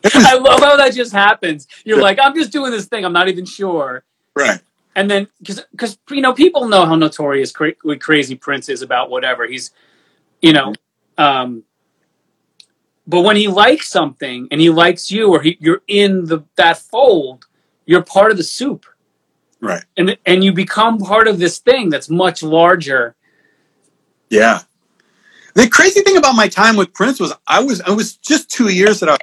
[0.13, 1.67] I love how that just happens.
[1.85, 3.05] You're like, "I'm just doing this thing.
[3.05, 4.03] I'm not even sure."
[4.35, 4.59] Right.
[4.95, 9.09] And then, because because you know, people know how notorious cra- crazy Prince is about
[9.09, 9.71] whatever he's,
[10.41, 10.73] you know,
[11.17, 11.63] um,
[13.05, 16.77] but when he likes something and he likes you or he, you're in the that
[16.77, 17.45] fold,
[17.85, 18.85] you're part of the soup.
[19.59, 19.83] Right.
[19.97, 23.15] And and you become part of this thing that's much larger.
[24.29, 24.61] Yeah.
[25.53, 28.69] The crazy thing about my time with Prince was I was I was just 2
[28.69, 29.17] years that I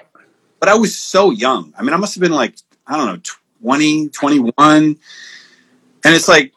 [0.58, 1.72] but I was so young.
[1.76, 2.56] I mean, I must have been like
[2.86, 3.20] I don't know,
[3.62, 4.52] 20, 21.
[4.66, 4.98] And
[6.04, 6.52] it's like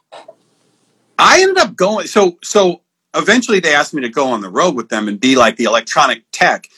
[1.17, 2.82] I ended up going so so
[3.15, 5.65] eventually they asked me to go on the road with them and be like the
[5.65, 6.69] electronic tech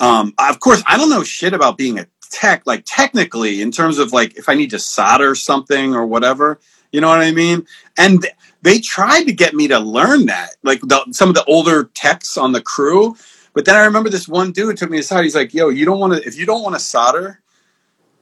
[0.00, 3.98] um, of course, I don't know shit about being a tech, like technically, in terms
[3.98, 6.58] of like if I need to solder something or whatever.
[6.92, 7.66] You know what I mean?
[7.98, 8.26] And
[8.62, 12.36] they tried to get me to learn that, like the, some of the older techs
[12.36, 13.14] on the crew.
[13.52, 15.24] But then I remember this one dude took me aside.
[15.24, 16.26] He's like, "Yo, you don't want to.
[16.26, 17.40] If you don't want to solder,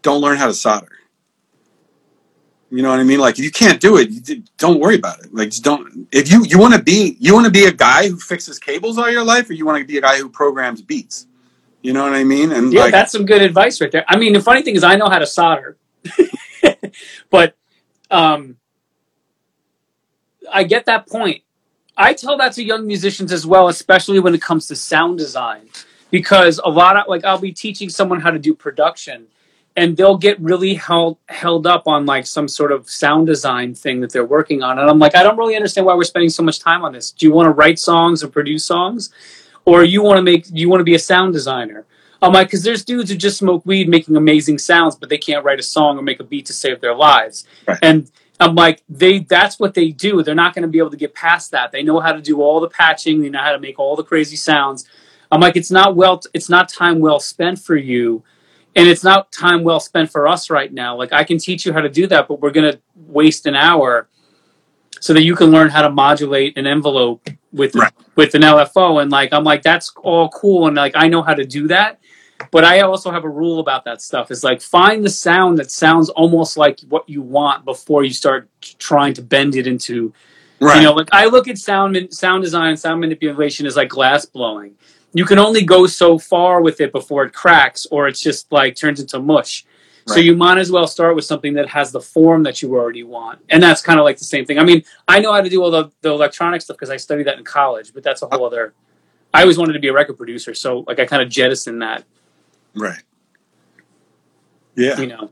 [0.02, 0.88] don't learn how to solder."
[2.70, 3.20] You know what I mean?
[3.20, 4.10] Like if you can't do it,
[4.58, 5.32] don't worry about it.
[5.32, 6.06] Like just don't.
[6.12, 8.98] If you you want to be you want to be a guy who fixes cables
[8.98, 11.27] all your life, or you want to be a guy who programs beats.
[11.88, 12.52] You know what I mean?
[12.52, 14.04] And yeah, like, that's some good advice right there.
[14.06, 15.78] I mean, the funny thing is, I know how to solder,
[17.30, 17.56] but
[18.10, 18.58] um,
[20.52, 21.44] I get that point.
[21.96, 25.70] I tell that to young musicians as well, especially when it comes to sound design,
[26.10, 29.28] because a lot of like I'll be teaching someone how to do production,
[29.74, 34.02] and they'll get really held held up on like some sort of sound design thing
[34.02, 36.42] that they're working on, and I'm like, I don't really understand why we're spending so
[36.42, 37.12] much time on this.
[37.12, 39.08] Do you want to write songs and produce songs?
[39.68, 41.84] Or you want to make you want to be a sound designer.
[42.22, 45.44] I'm like, because there's dudes who just smoke weed making amazing sounds, but they can't
[45.44, 47.46] write a song or make a beat to save their lives.
[47.66, 47.78] Right.
[47.82, 48.10] And
[48.40, 50.22] I'm like, they that's what they do.
[50.22, 51.70] They're not going to be able to get past that.
[51.70, 53.20] They know how to do all the patching.
[53.20, 54.88] They know how to make all the crazy sounds.
[55.30, 58.24] I'm like, it's not well, it's not time well spent for you,
[58.74, 60.96] and it's not time well spent for us right now.
[60.96, 63.54] Like, I can teach you how to do that, but we're going to waste an
[63.54, 64.08] hour
[65.00, 67.92] so that you can learn how to modulate an envelope with right.
[68.14, 69.02] with an LFO.
[69.02, 72.00] And like I'm like that's all cool, and like I know how to do that.
[72.50, 74.30] But I also have a rule about that stuff.
[74.30, 78.48] Is like find the sound that sounds almost like what you want before you start
[78.78, 80.12] trying to bend it into.
[80.60, 80.76] Right.
[80.76, 84.74] You know, like I look at sound sound design, sound manipulation as like glass blowing.
[85.14, 88.76] You can only go so far with it before it cracks, or it's just like
[88.76, 89.64] turns into mush.
[90.08, 90.14] Right.
[90.14, 93.02] So you might as well start with something that has the form that you already
[93.02, 93.40] want.
[93.50, 94.58] And that's kind of like the same thing.
[94.58, 97.26] I mean, I know how to do all the, the electronic stuff because I studied
[97.26, 98.72] that in college, but that's a whole other.
[99.34, 102.04] I always wanted to be a record producer, so like I kind of jettisoned that.
[102.74, 103.02] Right.
[104.76, 104.98] Yeah.
[104.98, 105.30] You know.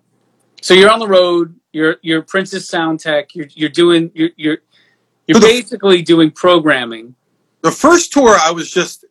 [0.61, 1.59] So you're on the road.
[1.73, 3.35] You're you're Prince's Sound Tech.
[3.35, 4.59] You're you're doing you're you're
[5.27, 7.15] you're so basically doing programming.
[7.63, 9.07] The first tour, I was just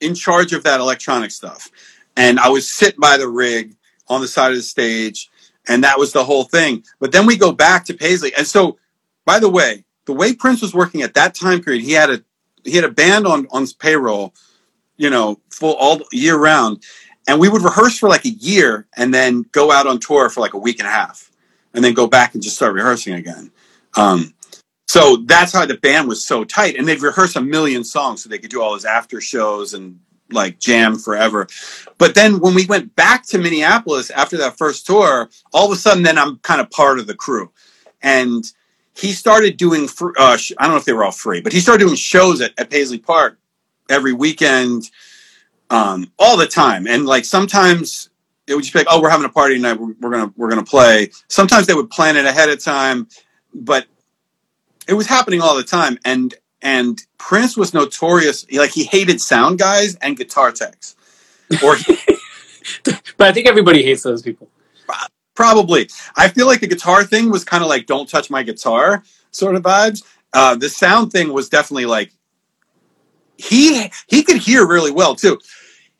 [0.00, 1.70] in charge of that electronic stuff,
[2.16, 3.76] and I was sit by the rig
[4.08, 5.30] on the side of the stage,
[5.68, 6.84] and that was the whole thing.
[7.00, 8.78] But then we go back to Paisley, and so
[9.24, 12.22] by the way, the way Prince was working at that time period, he had a
[12.64, 14.32] he had a band on on payroll,
[14.96, 16.82] you know, full all year round,
[17.28, 20.40] and we would rehearse for like a year and then go out on tour for
[20.40, 21.30] like a week and a half,
[21.74, 23.50] and then go back and just start rehearsing again.
[23.96, 24.32] Um,
[24.88, 28.28] so that's how the band was so tight, and they'd rehearse a million songs so
[28.28, 29.98] they could do all his after shows and
[30.30, 31.46] like jam forever.
[31.98, 35.80] But then when we went back to Minneapolis after that first tour, all of a
[35.80, 37.50] sudden then I'm kind of part of the crew.
[38.02, 38.44] And
[38.94, 41.84] he started doing, uh, I don't know if they were all free, but he started
[41.84, 43.38] doing shows at, at Paisley Park
[43.88, 44.90] every weekend,
[45.70, 46.86] um, all the time.
[46.86, 48.10] And like sometimes
[48.46, 49.78] it would just be like, oh, we're having a party tonight.
[49.78, 51.10] We're, we're gonna we're gonna play.
[51.28, 53.08] Sometimes they would plan it ahead of time,
[53.54, 53.86] but
[54.88, 55.98] it was happening all the time.
[56.04, 56.34] And
[56.66, 60.96] and Prince was notorious like he hated sound guys and guitar techs.
[61.62, 61.96] Or he,
[63.16, 64.48] but I think everybody hates those people.
[65.36, 65.88] Probably.
[66.16, 69.54] I feel like the guitar thing was kind of like "Don't touch my guitar" sort
[69.54, 70.02] of vibes.
[70.32, 72.10] Uh, the sound thing was definitely like
[73.36, 75.38] he he could hear really well too.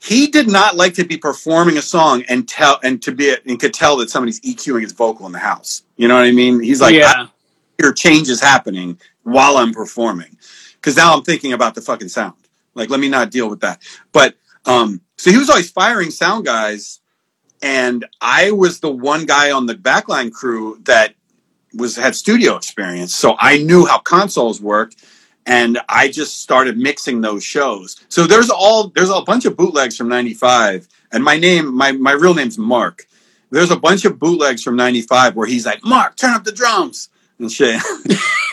[0.01, 3.61] he did not like to be performing a song and tell and to be and
[3.61, 5.85] could tell that somebody's EQing his vocal in the house.
[5.97, 6.61] You know what I mean?
[6.61, 7.29] He's like, yeah.
[7.79, 10.37] hear changes happening while I'm performing.
[10.87, 12.37] Cause now I'm thinking about the fucking sound.
[12.75, 13.83] Like, let me not deal with that.
[14.13, 17.01] But um, so he was always firing sound guys,
[17.61, 21.17] and I was the one guy on the backline crew that
[21.75, 23.17] was had studio experience.
[23.17, 25.05] So I knew how consoles worked
[25.45, 27.97] and I just started mixing those shows.
[28.09, 32.13] So there's all there's a bunch of bootlegs from '95, and my name, my my
[32.13, 33.07] real name's Mark.
[33.51, 37.09] There's a bunch of bootlegs from '95 where he's like, "Mark, turn up the drums,"
[37.39, 37.81] and shit.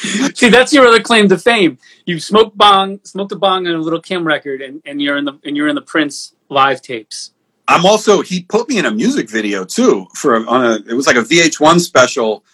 [0.34, 1.78] See, that's your other claim to fame.
[2.06, 5.26] You smoke bong, smoked a bong on a Lil' Kim record, and, and you're in
[5.26, 7.32] the and you're in the Prince live tapes.
[7.68, 11.06] I'm also he put me in a music video too for on a it was
[11.06, 12.44] like a VH1 special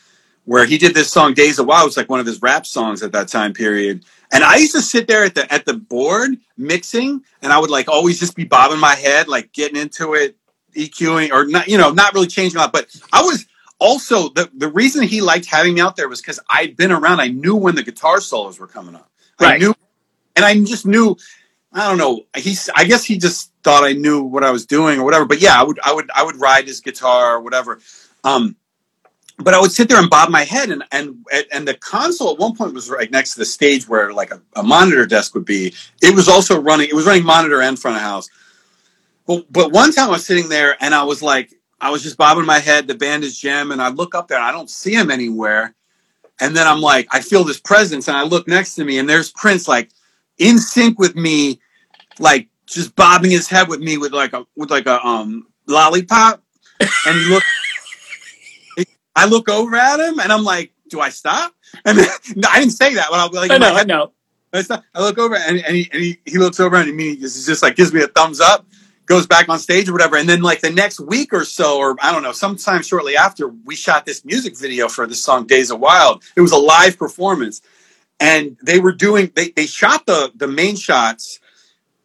[0.44, 1.84] where he did this song Days of Wild.
[1.84, 4.04] It was like one of his rap songs at that time period.
[4.32, 7.70] And I used to sit there at the at the board mixing, and I would
[7.70, 10.36] like always just be bobbing my head, like getting into it,
[10.74, 12.72] EQing or not, you know, not really changing a lot.
[12.72, 13.46] But I was
[13.78, 17.20] also the the reason he liked having me out there was because I'd been around.
[17.20, 19.10] I knew when the guitar solos were coming up.
[19.40, 19.54] Right.
[19.54, 19.74] I knew,
[20.34, 21.16] and I just knew.
[21.72, 22.22] I don't know.
[22.36, 22.70] He's.
[22.74, 25.26] I guess he just thought I knew what I was doing or whatever.
[25.26, 25.78] But yeah, I would.
[25.80, 26.10] I would.
[26.14, 27.80] I would ride his guitar or whatever.
[28.24, 28.56] Um,
[29.38, 32.38] but I would sit there and bob my head, and and and the console at
[32.38, 35.44] one point was right next to the stage where like a, a monitor desk would
[35.44, 35.74] be.
[36.02, 36.88] It was also running.
[36.88, 38.30] It was running monitor and front of house.
[39.26, 42.16] But but one time I was sitting there and I was like, I was just
[42.16, 42.88] bobbing my head.
[42.88, 45.74] The band is jam, and I look up there and I don't see him anywhere.
[46.40, 49.08] And then I'm like, I feel this presence, and I look next to me, and
[49.08, 49.90] there's Prince, like
[50.38, 51.60] in sync with me,
[52.18, 56.42] like just bobbing his head with me with like a with like a um lollipop,
[56.80, 57.46] and he looked.
[59.16, 61.54] I look over at him and I'm like, do I stop?
[61.86, 62.06] And then,
[62.36, 63.06] no, I didn't say that.
[63.10, 64.12] But I'll be like, I know, I know.
[64.52, 64.84] I, stop.
[64.94, 67.62] I look over and, and, he, and he, he looks over and he just, just
[67.62, 68.66] like gives me a thumbs up,
[69.06, 70.16] goes back on stage or whatever.
[70.16, 73.48] And then like the next week or so, or I don't know, sometime shortly after,
[73.48, 76.22] we shot this music video for the song Days of Wild.
[76.36, 77.62] It was a live performance.
[78.18, 81.38] And they were doing, they, they shot the, the main shots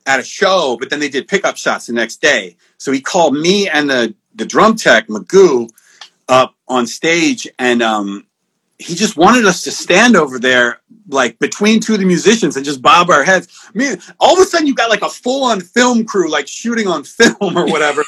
[0.05, 2.57] at a show, but then they did pickup shots the next day.
[2.77, 5.69] So he called me and the, the drum tech, Magoo,
[6.27, 8.25] up on stage and um,
[8.82, 12.65] he just wanted us to stand over there like between two of the musicians and
[12.65, 13.47] just bob our heads.
[13.67, 16.47] I mean, all of a sudden you got like a full on film crew like
[16.47, 18.03] shooting on film or whatever.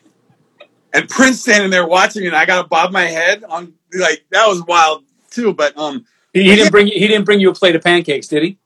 [0.92, 4.46] and Prince standing there watching me and I gotta bob my head on like that
[4.48, 5.54] was wild too.
[5.54, 8.42] But um he, he didn't bring he didn't bring you a plate of pancakes, did
[8.42, 8.58] he?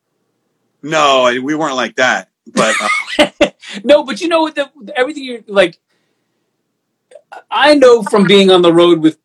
[0.83, 2.31] No, we weren't like that.
[2.47, 3.51] But uh,
[3.85, 4.59] no, but you know what?
[4.97, 5.79] Everything you're like
[7.51, 9.18] I know from being on the road with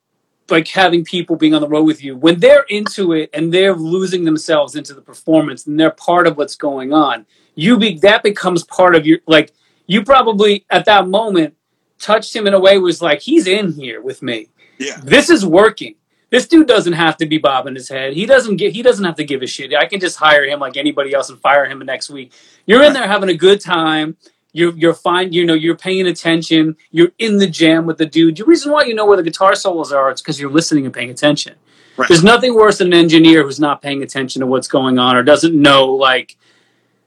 [0.50, 3.76] like having people being on the road with you when they're into it and they're
[3.76, 7.26] losing themselves into the performance and they're part of what's going on
[7.56, 9.54] you be that becomes part of your like
[9.88, 11.56] you probably at that moment
[12.00, 14.48] touched him in a way was like he's in here with me.
[14.78, 15.00] Yeah.
[15.04, 15.96] This is working.
[16.30, 18.14] This dude doesn't have to be bobbing his head.
[18.14, 19.74] He doesn't get he doesn't have to give a shit.
[19.74, 22.34] I can just hire him like anybody else and fire him the next week.
[22.66, 24.18] You're in there having a good time
[24.56, 25.34] you're you're fine.
[25.34, 26.78] You know, you're paying attention.
[26.89, 28.38] You're in the jam with the dude.
[28.38, 30.93] The reason why you know where the guitar solos are, it's because you're listening and
[30.93, 31.56] paying attention.
[31.97, 32.08] Right.
[32.08, 35.24] There's nothing worse than an engineer who's not paying attention to what's going on or
[35.24, 36.38] doesn't know like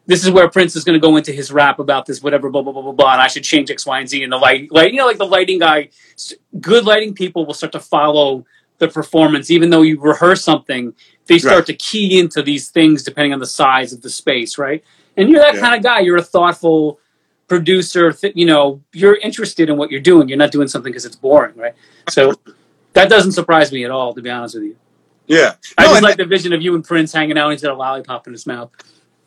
[0.05, 2.61] this is where Prince is going to go into his rap about this, whatever, blah
[2.61, 4.22] blah blah blah blah, and I should change X, Y, and Z.
[4.22, 5.88] And the light, like you know, like the lighting guy,
[6.61, 8.44] good lighting people will start to follow
[8.76, 10.92] the performance, even though you rehearse something.
[11.26, 11.66] They start right.
[11.66, 14.84] to key into these things depending on the size of the space, right?
[15.16, 15.61] And you're that yeah.
[15.61, 16.01] kind of guy.
[16.01, 17.01] You're a thoughtful
[17.49, 20.28] producer, th- you know, you're interested in what you're doing.
[20.28, 21.74] You're not doing something because it's boring, right?
[22.09, 22.34] So
[22.92, 24.76] that doesn't surprise me at all, to be honest with you.
[25.26, 27.51] Yeah, I no, just like the vision of you and Prince hanging out.
[27.51, 28.70] He's got a lollipop in his mouth.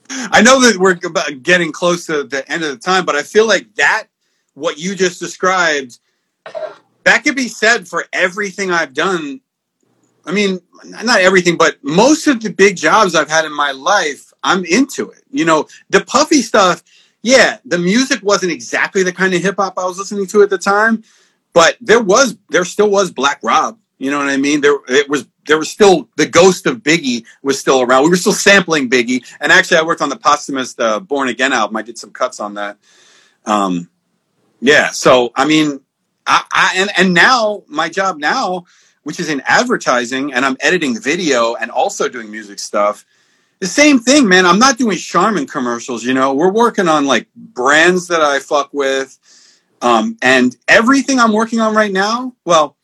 [0.09, 0.95] I know that we're
[1.35, 4.07] getting close to the end of the time, but I feel like that
[4.53, 5.99] what you just described
[7.03, 9.41] that could be said for everything I've done.
[10.25, 14.31] I mean, not everything, but most of the big jobs I've had in my life,
[14.43, 15.23] I'm into it.
[15.31, 16.83] You know, the puffy stuff
[17.21, 20.49] yeah, the music wasn't exactly the kind of hip hop I was listening to at
[20.49, 21.03] the time,
[21.53, 23.77] but there was there still was Black Rob.
[23.97, 24.61] You know what I mean?
[24.61, 28.03] There it was there was still the ghost of Biggie was still around.
[28.03, 31.53] We were still sampling Biggie, and actually, I worked on the posthumous uh, Born Again
[31.53, 31.77] album.
[31.77, 32.77] I did some cuts on that.
[33.45, 33.89] Um,
[34.59, 35.81] yeah, so I mean,
[36.25, 38.65] I, I and and now my job now,
[39.03, 43.05] which is in advertising, and I'm editing video and also doing music stuff
[43.61, 44.47] the same thing, man.
[44.47, 46.03] I'm not doing Charmin commercials.
[46.03, 49.17] You know, we're working on like brands that I fuck with,
[49.83, 52.35] um, and everything I'm working on right now.
[52.43, 52.75] Well,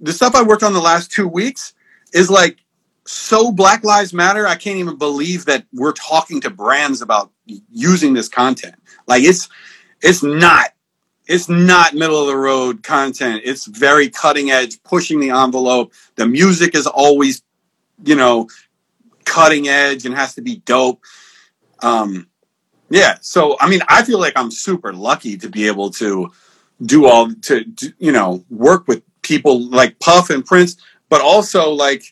[0.00, 1.74] the stuff I worked on the last two weeks
[2.14, 2.58] is like
[3.04, 4.46] so Black Lives Matter.
[4.46, 7.30] I can't even believe that we're talking to brands about
[7.70, 8.76] using this content.
[9.06, 9.50] Like it's
[10.00, 10.70] it's not
[11.26, 13.42] it's not middle of the road content.
[13.44, 15.92] It's very cutting edge, pushing the envelope.
[16.16, 17.42] The music is always,
[18.04, 18.48] you know,
[19.24, 21.02] cutting edge and has to be dope.
[21.80, 22.28] Um,
[22.90, 23.16] yeah.
[23.20, 26.30] So, I mean, I feel like I'm super lucky to be able to
[26.84, 30.76] do all to, to you know, work with people like Puff and Prince,
[31.08, 32.04] but also like,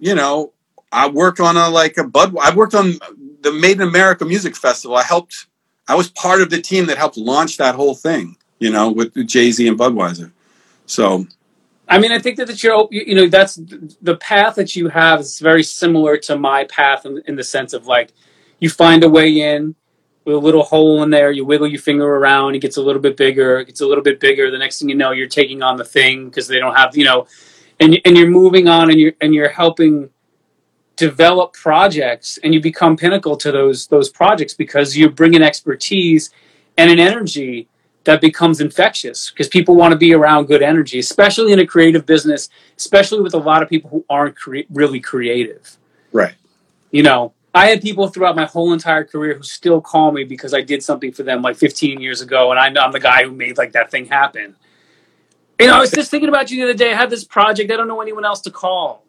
[0.00, 0.52] you know,
[0.90, 2.36] I work on a like a Bud.
[2.40, 2.94] I worked on
[3.40, 4.96] the Made in America Music Festival.
[4.96, 5.46] I helped
[5.86, 9.26] I was part of the team that helped launch that whole thing, you know, with
[9.26, 10.32] Jay Z and Budweiser.
[10.86, 11.26] So,
[11.88, 13.56] I mean, I think that, that you're, you know, that's
[14.00, 17.72] the path that you have is very similar to my path in, in the sense
[17.72, 18.12] of like,
[18.58, 19.74] you find a way in
[20.24, 23.02] with a little hole in there, you wiggle your finger around, it gets a little
[23.02, 24.50] bit bigger, it gets a little bit bigger.
[24.50, 27.04] The next thing you know, you're taking on the thing because they don't have, you
[27.04, 27.26] know,
[27.80, 30.10] and and you're moving on and you're and you're helping
[30.96, 36.30] develop projects and you become pinnacle to those those projects because you bring an expertise
[36.78, 37.68] and an energy
[38.04, 42.06] that becomes infectious because people want to be around good energy especially in a creative
[42.06, 45.76] business especially with a lot of people who aren't cre- really creative
[46.12, 46.34] right
[46.90, 50.54] you know i had people throughout my whole entire career who still call me because
[50.54, 53.32] i did something for them like 15 years ago and I, i'm the guy who
[53.32, 54.56] made like that thing happen
[55.60, 57.70] you know i was just thinking about you the other day i have this project
[57.70, 59.04] i don't know anyone else to call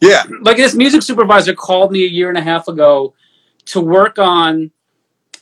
[0.00, 0.24] yeah.
[0.40, 3.14] Like this music supervisor called me a year and a half ago
[3.66, 4.70] to work on.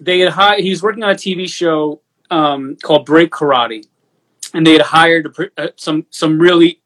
[0.01, 0.61] They had hired.
[0.61, 2.01] He was working on a TV show
[2.31, 3.87] um, called Break Karate,
[4.55, 6.81] and they had hired uh, some some really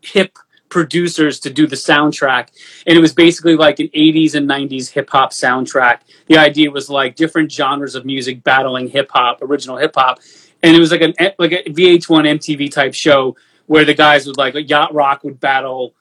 [0.00, 0.38] hip
[0.68, 2.48] producers to do the soundtrack,
[2.86, 6.00] and it was basically like an '80s and '90s hip hop soundtrack.
[6.26, 10.20] The idea was like different genres of music battling hip hop, original hip hop,
[10.62, 13.36] and it was like an like a VH1 MTV type show
[13.66, 15.94] where the guys would like yacht rock would battle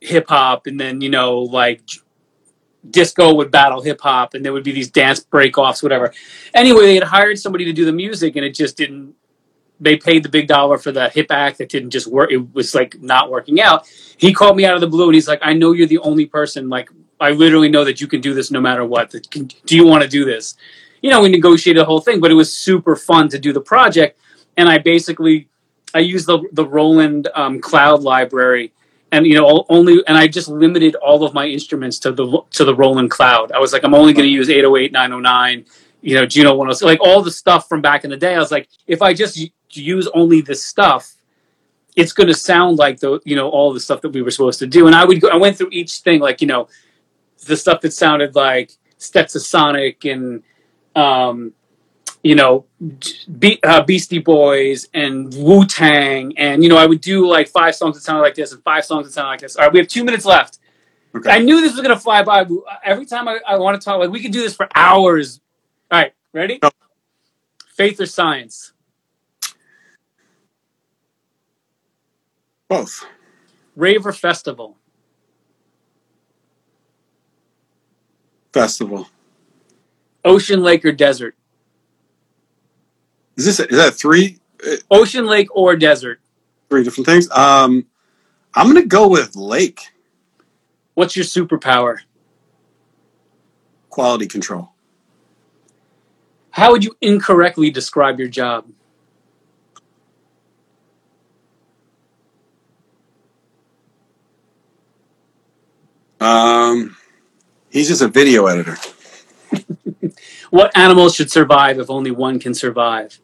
[0.00, 1.82] hip hop, and then you know like
[2.88, 6.12] disco would battle hip hop, and there would be these dance break offs, whatever.
[6.54, 9.14] Anyway, they had hired somebody to do the music, and it just didn't.
[9.82, 12.30] They paid the big dollar for the hip act that didn't just work.
[12.30, 13.86] It was like not working out.
[14.18, 16.26] He called me out of the blue, and he's like, "I know you're the only
[16.26, 16.68] person.
[16.68, 19.10] Like, I literally know that you can do this no matter what.
[19.10, 20.56] Do you want to do this?"
[21.02, 23.60] You know, we negotiated the whole thing, but it was super fun to do the
[23.60, 24.20] project.
[24.58, 25.48] And I basically,
[25.94, 28.72] I used the the Roland um, Cloud Library
[29.12, 32.64] and you know only and I just limited all of my instruments to the to
[32.64, 33.52] the Roland Cloud.
[33.52, 35.64] I was like, I'm only going to use 808, 909,
[36.02, 38.34] you know, Juno 106, like all the stuff from back in the day.
[38.34, 41.14] I was like, if I just use only this stuff,
[41.96, 44.58] it's going to sound like the you know all the stuff that we were supposed
[44.60, 44.86] to do.
[44.86, 46.68] And I would go, I went through each thing, like you know,
[47.46, 50.42] the stuff that sounded like Stetsasonic and
[50.94, 51.52] um,
[52.22, 52.66] you know,
[53.38, 57.74] Be- uh, Beastie Boys and Wu Tang, and you know, I would do like five
[57.74, 59.56] songs that sounded like this and five songs that sounded like this.
[59.56, 60.58] All right, we have two minutes left.
[61.14, 61.30] Okay.
[61.30, 62.46] I knew this was gonna fly by.
[62.84, 65.40] Every time I, I want to talk, like we could do this for hours.
[65.90, 66.58] All right, ready?
[66.62, 66.70] No.
[67.74, 68.72] Faith or science?
[72.68, 73.04] Both.
[73.74, 74.76] Rave or festival?
[78.52, 79.08] Festival.
[80.24, 81.34] Ocean, lake, or desert?
[83.40, 84.38] Is this is that three?
[84.90, 86.20] Ocean, lake, or desert?
[86.68, 87.30] Three different things.
[87.30, 87.86] Um,
[88.52, 89.80] I'm gonna go with lake.
[90.92, 92.00] What's your superpower?
[93.88, 94.72] Quality control.
[96.50, 98.66] How would you incorrectly describe your job?
[106.20, 106.94] Um,
[107.70, 108.76] he's just a video editor.
[110.50, 113.18] what animals should survive if only one can survive?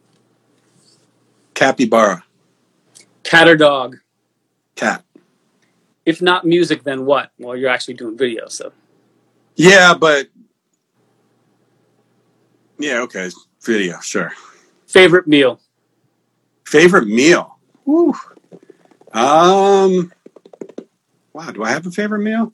[1.56, 2.22] Capybara.
[3.24, 3.96] Cat or dog?
[4.74, 5.02] Cat.
[6.04, 7.32] If not music, then what?
[7.38, 8.72] Well, you're actually doing video, so.
[9.56, 10.28] Yeah, but.
[12.78, 13.30] Yeah, okay.
[13.62, 14.32] Video, sure.
[14.86, 15.58] Favorite meal?
[16.66, 17.58] Favorite meal?
[17.86, 18.14] Woo.
[19.12, 20.12] Um.
[21.32, 22.52] Wow, do I have a favorite meal?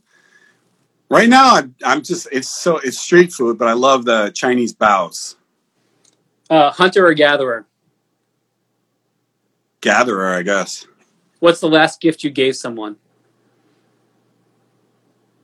[1.10, 4.72] Right now, I'm, I'm just, it's so, it's street food, but I love the Chinese
[4.72, 5.36] baos.
[6.48, 7.66] Uh, hunter or gatherer?
[9.82, 10.86] Gatherer, I guess.
[11.40, 12.96] What's the last gift you gave someone?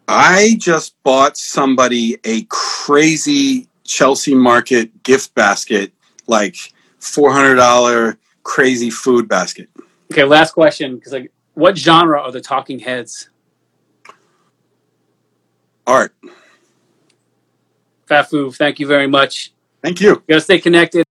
[0.09, 5.93] I just bought somebody a crazy Chelsea Market gift basket,
[6.26, 6.57] like
[6.99, 9.68] four hundred dollar crazy food basket.
[10.11, 10.97] Okay, last question.
[10.97, 13.28] Because like, what genre are the Talking Heads?
[15.86, 16.14] Art.
[18.09, 19.53] Fafu, thank you very much.
[19.82, 20.11] Thank you.
[20.11, 21.07] You gotta stay connected.